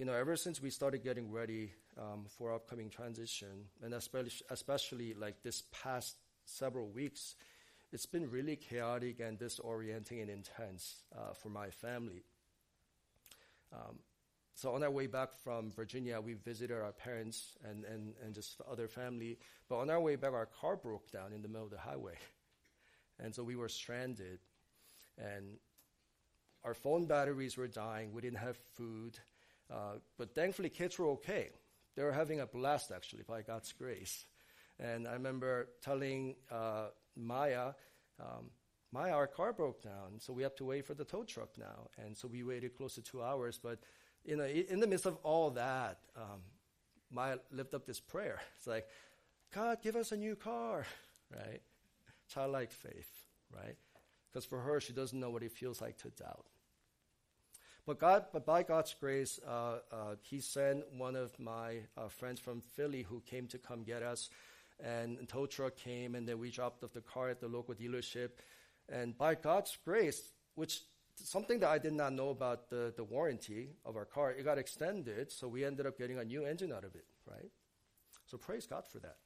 You 0.00 0.06
know, 0.06 0.14
ever 0.14 0.34
since 0.34 0.62
we 0.62 0.70
started 0.70 1.04
getting 1.04 1.30
ready 1.30 1.74
um, 1.98 2.24
for 2.26 2.54
upcoming 2.54 2.88
transition, 2.88 3.66
and 3.84 3.92
especially, 3.92 4.32
especially 4.48 5.12
like 5.12 5.42
this 5.42 5.64
past 5.72 6.16
several 6.46 6.88
weeks, 6.88 7.34
it's 7.92 8.06
been 8.06 8.30
really 8.30 8.56
chaotic 8.56 9.20
and 9.20 9.38
disorienting 9.38 10.22
and 10.22 10.30
intense 10.30 11.04
uh, 11.14 11.34
for 11.34 11.50
my 11.50 11.68
family. 11.68 12.24
Um, 13.74 13.98
so 14.54 14.74
on 14.74 14.82
our 14.82 14.90
way 14.90 15.06
back 15.06 15.34
from 15.44 15.70
Virginia, 15.70 16.18
we 16.18 16.32
visited 16.32 16.80
our 16.80 16.92
parents 16.92 17.58
and, 17.68 17.84
and, 17.84 18.14
and 18.24 18.34
just 18.34 18.58
other 18.72 18.88
family. 18.88 19.36
But 19.68 19.80
on 19.80 19.90
our 19.90 20.00
way 20.00 20.16
back, 20.16 20.32
our 20.32 20.46
car 20.46 20.76
broke 20.76 21.10
down 21.10 21.34
in 21.34 21.42
the 21.42 21.48
middle 21.48 21.66
of 21.66 21.72
the 21.72 21.78
highway. 21.78 22.14
And 23.22 23.34
so 23.34 23.44
we 23.44 23.54
were 23.54 23.68
stranded. 23.68 24.38
And 25.18 25.58
our 26.64 26.72
phone 26.72 27.04
batteries 27.04 27.58
were 27.58 27.68
dying. 27.68 28.14
We 28.14 28.22
didn't 28.22 28.38
have 28.38 28.56
food. 28.78 29.18
Uh, 29.70 29.98
but 30.18 30.34
thankfully, 30.34 30.68
kids 30.68 30.98
were 30.98 31.08
okay. 31.08 31.50
They 31.96 32.02
were 32.02 32.12
having 32.12 32.40
a 32.40 32.46
blast, 32.46 32.92
actually, 32.94 33.22
by 33.26 33.42
God's 33.42 33.72
grace. 33.72 34.26
And 34.78 35.06
I 35.06 35.12
remember 35.12 35.68
telling 35.82 36.36
uh, 36.50 36.88
Maya, 37.16 37.72
um, 38.18 38.50
Maya, 38.92 39.12
our 39.12 39.26
car 39.26 39.52
broke 39.52 39.82
down, 39.82 40.18
so 40.18 40.32
we 40.32 40.42
have 40.42 40.56
to 40.56 40.64
wait 40.64 40.86
for 40.86 40.94
the 40.94 41.04
tow 41.04 41.24
truck 41.24 41.50
now. 41.58 41.88
And 41.98 42.16
so 42.16 42.28
we 42.28 42.42
waited 42.42 42.74
close 42.74 42.94
to 42.94 43.02
two 43.02 43.22
hours. 43.22 43.60
But 43.62 43.78
you 44.24 44.36
know, 44.36 44.44
in 44.44 44.80
the 44.80 44.86
midst 44.86 45.06
of 45.06 45.16
all 45.22 45.50
that, 45.52 45.98
um, 46.16 46.40
Maya 47.10 47.38
lifted 47.50 47.76
up 47.76 47.86
this 47.86 48.00
prayer. 48.00 48.40
It's 48.56 48.66
like, 48.66 48.86
God, 49.54 49.78
give 49.82 49.96
us 49.96 50.12
a 50.12 50.16
new 50.16 50.36
car, 50.36 50.86
right? 51.30 51.60
Childlike 52.32 52.72
faith, 52.72 53.10
right? 53.54 53.76
Because 54.30 54.44
for 54.44 54.60
her, 54.60 54.80
she 54.80 54.92
doesn't 54.92 55.18
know 55.18 55.30
what 55.30 55.42
it 55.42 55.52
feels 55.52 55.80
like 55.80 55.98
to 55.98 56.10
doubt. 56.10 56.46
But 57.90 57.98
God, 57.98 58.26
but 58.32 58.46
by 58.46 58.62
God's 58.62 58.94
grace, 58.94 59.40
uh, 59.44 59.78
uh, 59.90 60.14
He 60.22 60.38
sent 60.38 60.84
one 60.96 61.16
of 61.16 61.36
my 61.40 61.78
uh, 61.96 62.06
friends 62.06 62.38
from 62.38 62.60
Philly 62.60 63.02
who 63.02 63.20
came 63.26 63.48
to 63.48 63.58
come 63.58 63.82
get 63.82 64.00
us, 64.00 64.30
and 64.78 65.18
a 65.18 65.26
tow 65.26 65.46
truck 65.46 65.74
came, 65.74 66.14
and 66.14 66.24
then 66.24 66.38
we 66.38 66.52
dropped 66.52 66.84
off 66.84 66.92
the 66.92 67.00
car 67.00 67.30
at 67.30 67.40
the 67.40 67.48
local 67.48 67.74
dealership. 67.74 68.28
And 68.88 69.18
by 69.18 69.34
God's 69.34 69.76
grace, 69.84 70.30
which 70.54 70.82
something 71.16 71.58
that 71.58 71.68
I 71.68 71.78
did 71.78 71.94
not 71.94 72.12
know 72.12 72.28
about 72.28 72.70
the, 72.70 72.94
the 72.96 73.02
warranty 73.02 73.70
of 73.84 73.96
our 73.96 74.04
car, 74.04 74.30
it 74.30 74.44
got 74.44 74.56
extended, 74.56 75.32
so 75.32 75.48
we 75.48 75.64
ended 75.64 75.84
up 75.84 75.98
getting 75.98 76.18
a 76.20 76.24
new 76.24 76.44
engine 76.44 76.72
out 76.72 76.84
of 76.84 76.94
it, 76.94 77.06
right? 77.28 77.50
So 78.24 78.38
praise 78.38 78.68
God 78.68 78.86
for 78.86 79.00
that. 79.00 79.16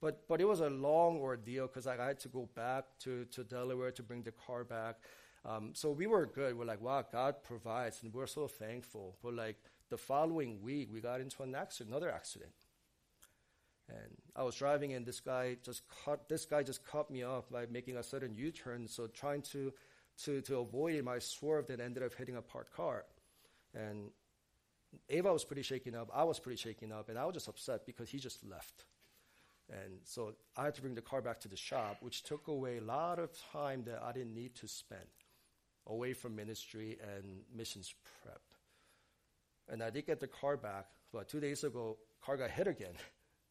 But 0.00 0.28
but 0.28 0.40
it 0.40 0.46
was 0.46 0.60
a 0.60 0.70
long 0.70 1.18
ordeal 1.18 1.66
because 1.66 1.88
I 1.88 1.96
had 1.96 2.20
to 2.20 2.28
go 2.28 2.48
back 2.54 2.84
to, 3.00 3.24
to 3.32 3.42
Delaware 3.42 3.90
to 3.90 4.02
bring 4.04 4.22
the 4.22 4.30
car 4.30 4.62
back. 4.62 5.00
Um, 5.44 5.70
so 5.74 5.90
we 5.90 6.06
were 6.06 6.26
good. 6.26 6.56
We're 6.56 6.64
like, 6.66 6.82
wow, 6.82 7.04
God 7.10 7.42
provides, 7.42 8.02
and 8.02 8.12
we're 8.12 8.26
so 8.26 8.46
thankful. 8.46 9.16
But 9.22 9.34
like 9.34 9.56
the 9.88 9.96
following 9.96 10.60
week, 10.62 10.90
we 10.92 11.00
got 11.00 11.20
into 11.20 11.42
an 11.42 11.54
accident, 11.54 11.90
another 11.90 12.10
accident. 12.10 12.52
And 13.88 14.16
I 14.36 14.42
was 14.42 14.54
driving, 14.54 14.92
and 14.92 15.04
this 15.04 15.20
guy 15.20 15.56
just 15.64 15.82
cut. 16.04 16.28
This 16.28 16.44
guy 16.44 16.62
just 16.62 16.84
cut 16.86 17.10
me 17.10 17.24
off 17.24 17.50
by 17.50 17.66
making 17.66 17.96
a 17.96 18.02
sudden 18.02 18.34
U-turn. 18.36 18.86
So 18.86 19.06
trying 19.06 19.42
to 19.42 19.72
to 20.24 20.40
to 20.42 20.58
avoid 20.58 20.94
him, 20.94 21.08
I 21.08 21.18
swerved 21.18 21.70
and 21.70 21.80
ended 21.80 22.02
up 22.02 22.14
hitting 22.14 22.36
a 22.36 22.42
parked 22.42 22.74
car. 22.74 23.04
And 23.74 24.10
Ava 25.08 25.32
was 25.32 25.44
pretty 25.44 25.62
shaken 25.62 25.94
up. 25.94 26.10
I 26.14 26.24
was 26.24 26.38
pretty 26.38 26.56
shaken 26.56 26.92
up, 26.92 27.08
and 27.08 27.18
I 27.18 27.24
was 27.24 27.34
just 27.34 27.48
upset 27.48 27.86
because 27.86 28.10
he 28.10 28.18
just 28.18 28.44
left. 28.44 28.84
And 29.70 30.00
so 30.04 30.34
I 30.56 30.64
had 30.64 30.74
to 30.74 30.82
bring 30.82 30.94
the 30.94 31.00
car 31.00 31.22
back 31.22 31.40
to 31.40 31.48
the 31.48 31.56
shop, 31.56 31.98
which 32.00 32.24
took 32.24 32.48
away 32.48 32.78
a 32.78 32.82
lot 32.82 33.18
of 33.18 33.30
time 33.52 33.84
that 33.84 34.02
I 34.02 34.12
didn't 34.12 34.34
need 34.34 34.56
to 34.56 34.68
spend 34.68 35.19
away 35.86 36.12
from 36.12 36.36
ministry 36.36 36.98
and 37.02 37.40
missions 37.54 37.94
prep. 38.22 38.40
And 39.68 39.82
I 39.82 39.90
did 39.90 40.06
get 40.06 40.20
the 40.20 40.26
car 40.26 40.56
back, 40.56 40.86
but 41.12 41.28
two 41.28 41.40
days 41.40 41.64
ago, 41.64 41.96
car 42.24 42.36
got 42.36 42.50
hit 42.50 42.66
again 42.66 42.94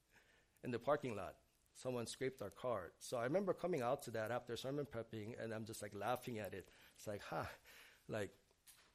in 0.64 0.72
the 0.72 0.80
parking 0.80 1.16
lot. 1.16 1.36
someone 1.74 2.06
scraped 2.06 2.42
our 2.42 2.50
car. 2.50 2.92
So 3.00 3.18
I 3.18 3.24
remember 3.24 3.54
coming 3.54 3.82
out 3.82 4.04
to 4.04 4.12
that 4.12 4.32
after 4.32 4.58
sermon 4.58 4.86
prepping, 4.86 5.42
and 5.42 5.54
I'm 5.54 5.66
just 5.66 5.82
like 5.82 5.94
laughing 5.96 6.40
at 6.40 6.54
it. 6.54 6.68
It's 6.98 7.08
like, 7.08 7.22
huh, 7.30 7.46
like 8.10 8.32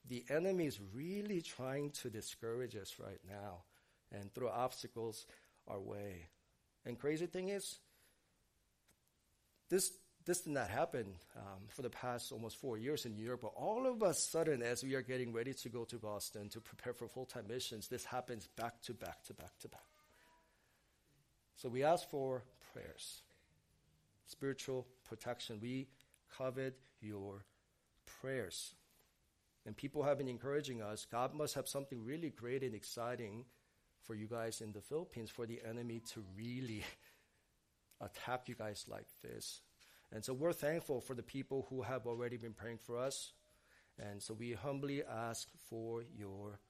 the 0.07 0.25
enemy 0.29 0.67
is 0.67 0.79
really 0.93 1.41
trying 1.41 1.91
to 1.91 2.11
discourage 2.11 2.77
us 2.77 2.97
right 2.99 3.21
now 3.27 3.63
and 4.13 4.33
throw 4.35 4.49
obstacles 4.49 5.27
our 5.67 5.81
way. 5.81 6.29
And 6.85 6.99
crazy 6.99 7.27
thing 7.27 7.49
is, 7.49 7.79
this 9.71 9.93
this 10.27 10.41
did 10.41 10.55
not 10.55 10.71
happen 10.71 11.07
um, 11.37 11.61
for 11.69 11.83
the 11.83 11.91
past 11.91 12.33
almost 12.33 12.57
four 12.57 12.79
years 12.79 13.05
in 13.05 13.17
Europe, 13.17 13.41
but 13.43 13.53
all 13.57 13.87
of 13.87 14.03
a 14.03 14.15
sudden, 14.15 14.63
as 14.63 14.83
we 14.83 14.95
are 14.95 15.03
getting 15.03 15.33
ready 15.33 15.53
to 15.53 15.69
go 15.69 15.85
to 15.85 15.99
Boston 15.99 16.49
to 16.51 16.61
prepare 16.61 16.95
for 16.95 17.09
full 17.09 17.27
time 17.27 17.47
missions, 17.47 17.89
this 17.89 18.05
happens 18.05 18.49
back 18.57 18.81
to 18.83 18.95
back 18.95 19.23
to 19.25 19.35
back 19.35 19.59
to 19.61 19.69
back. 19.69 19.81
So 21.57 21.69
we 21.69 21.85
ask 21.85 22.09
for 22.09 22.43
prayers, 22.73 23.23
spiritual 24.27 24.87
protection. 25.05 25.59
We 25.61 25.89
covet 26.37 26.79
your 27.01 27.45
prayers. 28.21 28.75
And 29.67 29.77
people 29.77 30.03
have 30.03 30.19
been 30.19 30.29
encouraging 30.29 30.83
us 30.83 31.07
God 31.11 31.35
must 31.35 31.55
have 31.55 31.69
something 31.69 32.05
really 32.05 32.31
great 32.31 32.63
and 32.63 32.75
exciting 32.75 33.45
for 34.03 34.15
you 34.15 34.27
guys 34.27 34.61
in 34.61 34.73
the 34.73 34.81
Philippines 34.81 35.31
for 35.31 35.47
the 35.47 35.61
enemy 35.67 36.01
to 36.13 36.23
really 36.37 36.85
attack 38.01 38.49
you 38.49 38.55
guys 38.55 38.85
like 38.89 39.07
this. 39.23 39.61
And 40.15 40.25
so 40.25 40.33
we're 40.33 40.53
thankful 40.53 41.01
for 41.01 41.15
the 41.15 41.25
people 41.25 41.67
who 41.69 41.83
have 41.83 42.07
already 42.07 42.37
been 42.37 42.53
praying 42.53 42.79
for 42.79 42.97
us. 42.97 43.33
And 43.99 44.23
so 44.23 44.33
we 44.33 44.53
humbly 44.53 45.03
ask 45.03 45.49
for 45.69 46.05
your 46.17 46.61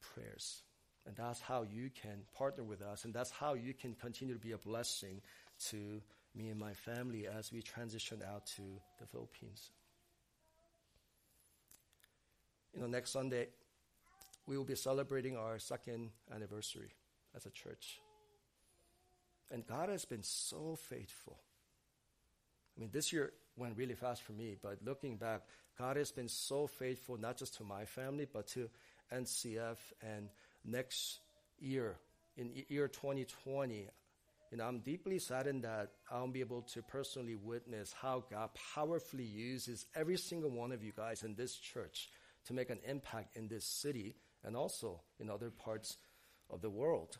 prayers. 0.00 0.62
And 1.04 1.16
that's 1.16 1.40
how 1.40 1.64
you 1.64 1.90
can 1.90 2.22
partner 2.32 2.62
with 2.62 2.80
us. 2.80 3.04
And 3.04 3.12
that's 3.12 3.32
how 3.32 3.54
you 3.54 3.74
can 3.74 3.94
continue 3.94 4.34
to 4.34 4.40
be 4.40 4.52
a 4.52 4.58
blessing 4.58 5.20
to 5.70 6.00
me 6.34 6.48
and 6.48 6.58
my 6.58 6.72
family 6.74 7.26
as 7.26 7.52
we 7.52 7.60
transition 7.60 8.22
out 8.32 8.46
to 8.56 8.62
the 9.00 9.06
Philippines. 9.06 9.70
You 12.72 12.82
know, 12.82 12.86
next 12.86 13.10
Sunday, 13.10 13.48
we 14.46 14.56
will 14.56 14.64
be 14.64 14.76
celebrating 14.76 15.36
our 15.36 15.58
second 15.58 16.10
anniversary 16.32 16.92
as 17.34 17.46
a 17.46 17.50
church. 17.50 18.00
And 19.50 19.66
God 19.66 19.88
has 19.88 20.04
been 20.04 20.22
so 20.22 20.76
faithful. 20.76 21.38
I 22.76 22.80
mean, 22.80 22.90
this 22.92 23.12
year 23.12 23.32
went 23.56 23.76
really 23.76 23.94
fast 23.94 24.22
for 24.22 24.32
me, 24.32 24.56
but 24.60 24.78
looking 24.84 25.16
back, 25.16 25.42
God 25.78 25.96
has 25.96 26.10
been 26.10 26.28
so 26.28 26.66
faithful, 26.66 27.16
not 27.16 27.36
just 27.36 27.56
to 27.56 27.64
my 27.64 27.84
family, 27.84 28.26
but 28.30 28.46
to 28.48 28.68
NCF. 29.12 29.76
And 30.02 30.28
next 30.64 31.20
year, 31.58 31.96
in 32.36 32.50
year 32.68 32.88
2020, 32.88 33.88
you 34.50 34.58
know, 34.58 34.64
I'm 34.64 34.80
deeply 34.80 35.18
saddened 35.18 35.64
that 35.64 35.90
I 36.10 36.18
won't 36.18 36.32
be 36.32 36.40
able 36.40 36.62
to 36.62 36.82
personally 36.82 37.34
witness 37.34 37.92
how 38.00 38.24
God 38.30 38.50
powerfully 38.74 39.24
uses 39.24 39.86
every 39.94 40.16
single 40.16 40.50
one 40.50 40.70
of 40.70 40.82
you 40.82 40.92
guys 40.96 41.22
in 41.22 41.34
this 41.34 41.56
church 41.56 42.08
to 42.46 42.52
make 42.52 42.70
an 42.70 42.78
impact 42.86 43.36
in 43.36 43.48
this 43.48 43.64
city 43.64 44.14
and 44.44 44.56
also 44.56 45.00
in 45.18 45.30
other 45.30 45.50
parts 45.50 45.96
of 46.50 46.60
the 46.60 46.70
world. 46.70 47.18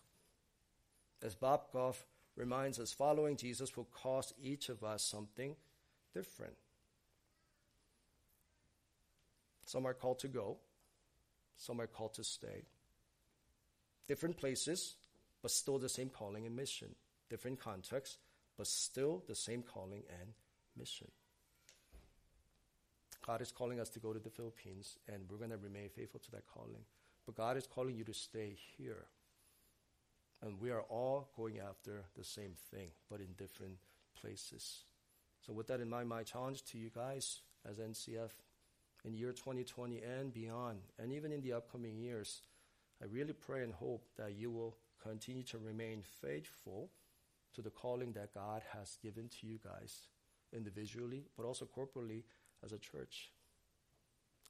As 1.23 1.35
Bob 1.35 1.73
Goff 1.73 2.05
reminds 2.37 2.78
us 2.78 2.93
following 2.93 3.37
Jesus 3.37 3.76
will 3.76 3.89
cost 3.93 4.32
each 4.43 4.68
of 4.68 4.82
us 4.82 5.03
something 5.03 5.57
different. 6.12 6.55
Some 9.66 9.87
are 9.87 9.95
called 9.95 10.18
to 10.20 10.28
go, 10.28 10.59
some 11.57 11.80
are 11.80 11.87
called 11.87 12.14
to 12.14 12.24
stay. 12.24 12.64
Different 14.07 14.37
places, 14.37 14.97
but 15.41 15.51
still 15.51 15.78
the 15.78 15.89
same 15.89 16.11
calling 16.11 16.47
and 16.47 16.55
mission. 16.55 16.95
Different 17.30 17.59
contexts, 17.59 18.18
but 18.57 18.66
still 18.66 19.22
the 19.26 19.35
same 19.35 19.62
calling 19.62 20.03
and 20.20 20.30
mission. 20.76 21.09
God 23.26 23.41
is 23.41 23.51
calling 23.51 23.80
us 23.80 23.89
to 23.91 23.99
go 23.99 24.12
to 24.12 24.18
the 24.18 24.28
Philippines, 24.30 24.99
and 25.09 25.22
we're 25.30 25.39
going 25.39 25.51
to 25.51 25.57
remain 25.57 25.89
faithful 25.89 26.20
to 26.20 26.30
that 26.32 26.47
calling. 26.47 26.85
But 27.24 27.37
God 27.37 27.57
is 27.57 27.66
calling 27.66 27.97
you 27.97 28.05
to 28.05 28.12
stay 28.12 28.57
here. 28.76 29.07
And 30.45 30.61
we 30.61 30.71
are 30.71 30.83
all 30.83 31.31
going 31.37 31.59
after 31.59 32.05
the 32.19 32.25
same 32.25 32.53
thing, 32.71 32.89
but 33.11 33.21
in 33.21 33.33
different 33.39 33.79
places. 34.21 34.85
So, 35.41 35.55
with 35.55 35.69
that 35.69 35.81
in 35.81 35.89
mind, 35.89 36.09
my 36.09 36.23
challenge 36.23 36.65
to 36.67 36.79
you 36.79 36.91
guys 36.95 37.41
as 37.69 37.79
NCF 37.79 38.31
in 39.07 39.15
year 39.15 39.33
2020 39.33 40.03
and 40.03 40.33
beyond, 40.33 40.81
and 40.99 41.13
even 41.13 41.33
in 41.33 41.41
the 41.41 41.55
upcoming 41.55 41.97
years, 41.97 42.43
I 43.03 43.07
really 43.07 43.33
pray 43.33 43.63
and 43.63 43.73
hope 43.73 44.05
that 44.19 44.35
you 44.35 44.51
will 44.51 44.77
continue 45.03 45.45
to 45.45 45.59
remain 45.59 46.03
faithful 46.03 46.91
to 47.55 47.63
the 47.63 47.71
calling 47.71 48.13
that 48.13 48.35
God 48.35 48.63
has 48.73 48.99
given 49.03 49.29
to 49.41 49.47
you 49.47 49.59
guys 49.65 50.09
individually, 50.53 51.25
but 51.37 51.47
also 51.47 51.67
corporately 51.67 52.25
as 52.63 52.73
a 52.73 52.79
church. 52.79 53.31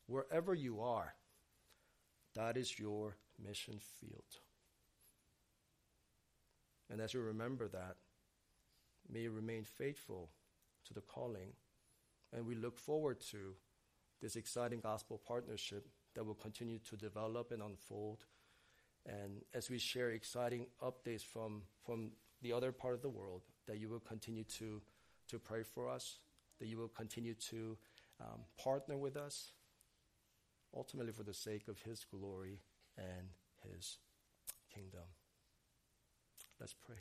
Wherever 0.07 0.55
you 0.55 0.81
are, 0.81 1.15
that 2.35 2.57
is 2.57 2.79
your 2.79 3.17
mission 3.45 3.79
field. 4.01 4.44
And 6.91 7.01
as 7.01 7.15
you 7.15 7.21
remember 7.21 7.69
that, 7.69 7.97
may 9.11 9.21
you 9.21 9.31
remain 9.31 9.65
faithful 9.65 10.31
to 10.87 10.95
the 10.95 11.01
calling. 11.01 11.53
And 12.33 12.47
we 12.47 12.55
look 12.55 12.79
forward 12.79 13.21
to 13.31 13.55
this 14.21 14.37
exciting 14.37 14.81
gospel 14.81 15.21
partnership 15.27 15.87
that 16.15 16.25
will 16.25 16.35
continue 16.35 16.79
to 16.91 16.97
develop 16.97 17.53
and 17.53 17.63
unfold. 17.63 18.25
And 19.07 19.43
as 19.53 19.71
we 19.71 19.79
share 19.79 20.11
exciting 20.11 20.67
updates 20.83 21.23
from, 21.23 21.63
from 21.85 22.13
the 22.43 22.53
other 22.53 22.73
part 22.73 22.95
of 22.95 23.03
the 23.03 23.09
world, 23.09 23.43
that 23.67 23.79
you 23.79 23.89
will 23.89 24.01
continue 24.01 24.45
to, 24.45 24.81
to 25.29 25.39
pray 25.39 25.63
for 25.63 25.89
us, 25.89 26.19
that 26.59 26.67
you 26.67 26.79
will 26.79 26.89
continue 26.89 27.35
to 27.35 27.77
um, 28.21 28.41
partner 28.63 28.97
with 28.97 29.17
us, 29.17 29.53
ultimately 30.75 31.13
for 31.13 31.23
the 31.23 31.35
sake 31.35 31.69
of 31.69 31.81
His 31.83 32.05
glory 32.05 32.61
and 32.97 33.29
His. 33.63 33.99
Let's 36.65 36.73
pray. 36.87 36.97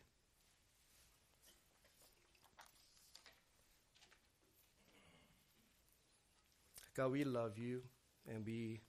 God, 6.97 7.14
we 7.14 7.24
love 7.24 7.57
you 7.57 7.84
and 8.30 8.45
we 8.45 8.82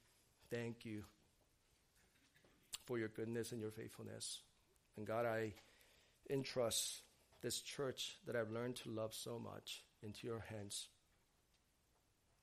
thank 0.50 0.84
you 0.84 1.04
for 2.86 2.98
your 2.98 3.06
goodness 3.06 3.52
and 3.52 3.60
your 3.60 3.70
faithfulness. 3.70 4.40
And 4.96 5.06
God, 5.06 5.26
I 5.26 5.52
entrust 6.28 7.02
this 7.40 7.60
church 7.60 8.16
that 8.26 8.34
I've 8.34 8.50
learned 8.50 8.74
to 8.78 8.90
love 8.90 9.14
so 9.14 9.38
much 9.38 9.84
into 10.02 10.26
your 10.26 10.40
hands. 10.40 10.88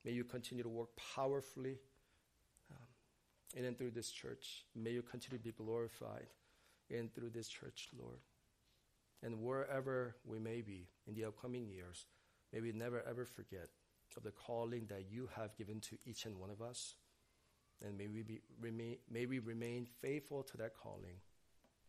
May 0.06 0.12
you 0.12 0.24
continue 0.24 0.62
to 0.62 0.70
work 0.70 0.88
powerfully 1.14 1.80
um, 2.70 3.58
in 3.58 3.66
and 3.66 3.76
through 3.76 3.90
this 3.90 4.10
church. 4.10 4.64
May 4.74 4.92
you 4.92 5.02
continue 5.02 5.36
to 5.36 5.44
be 5.44 5.52
glorified 5.52 6.28
in 6.92 7.08
through 7.08 7.30
this 7.30 7.48
church, 7.48 7.88
Lord. 7.98 8.20
And 9.22 9.42
wherever 9.42 10.16
we 10.24 10.38
may 10.38 10.60
be 10.62 10.88
in 11.06 11.14
the 11.14 11.24
upcoming 11.24 11.68
years, 11.68 12.06
may 12.52 12.60
we 12.60 12.72
never 12.72 13.02
ever 13.08 13.24
forget 13.24 13.68
of 14.16 14.22
the 14.22 14.30
calling 14.30 14.86
that 14.88 15.10
you 15.10 15.28
have 15.36 15.56
given 15.56 15.80
to 15.80 15.96
each 16.04 16.26
and 16.26 16.38
one 16.38 16.50
of 16.50 16.60
us. 16.60 16.94
And 17.84 17.96
may 17.96 18.08
we, 18.08 18.22
be, 18.22 18.42
remain, 18.60 18.98
may 19.10 19.26
we 19.26 19.38
remain 19.38 19.86
faithful 20.00 20.42
to 20.44 20.56
that 20.58 20.74
calling. 20.74 21.16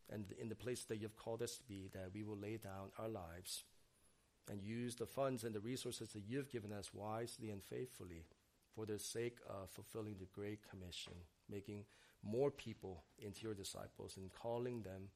And 0.09 0.25
in 0.39 0.49
the 0.49 0.55
place 0.55 0.83
that 0.85 1.01
you've 1.01 1.15
called 1.15 1.41
us 1.41 1.57
to 1.57 1.63
be, 1.63 1.89
that 1.93 2.11
we 2.13 2.23
will 2.23 2.37
lay 2.37 2.57
down 2.57 2.91
our 2.97 3.09
lives 3.09 3.63
and 4.49 4.61
use 4.61 4.95
the 4.95 5.05
funds 5.05 5.43
and 5.43 5.53
the 5.53 5.59
resources 5.59 6.09
that 6.09 6.23
you've 6.27 6.51
given 6.51 6.73
us 6.73 6.93
wisely 6.93 7.49
and 7.51 7.63
faithfully 7.63 8.25
for 8.75 8.85
the 8.85 8.99
sake 8.99 9.37
of 9.47 9.69
fulfilling 9.69 10.15
the 10.19 10.27
Great 10.33 10.59
Commission, 10.69 11.13
making 11.49 11.85
more 12.23 12.51
people 12.51 13.03
into 13.19 13.41
your 13.41 13.53
disciples 13.53 14.15
and 14.17 14.31
calling 14.31 14.81
them 14.81 15.09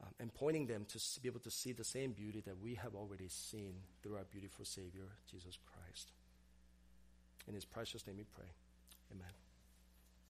um, 0.00 0.10
and 0.20 0.32
pointing 0.32 0.66
them 0.66 0.86
to 0.88 1.00
be 1.20 1.28
able 1.28 1.40
to 1.40 1.50
see 1.50 1.72
the 1.72 1.84
same 1.84 2.12
beauty 2.12 2.40
that 2.46 2.60
we 2.60 2.74
have 2.74 2.94
already 2.94 3.28
seen 3.28 3.74
through 4.02 4.16
our 4.16 4.24
beautiful 4.24 4.64
Savior, 4.64 5.08
Jesus 5.30 5.58
Christ. 5.66 6.12
In 7.48 7.54
his 7.54 7.64
precious 7.64 8.06
name 8.06 8.16
we 8.16 8.24
pray. 8.24 8.52
Amen. 9.12 9.47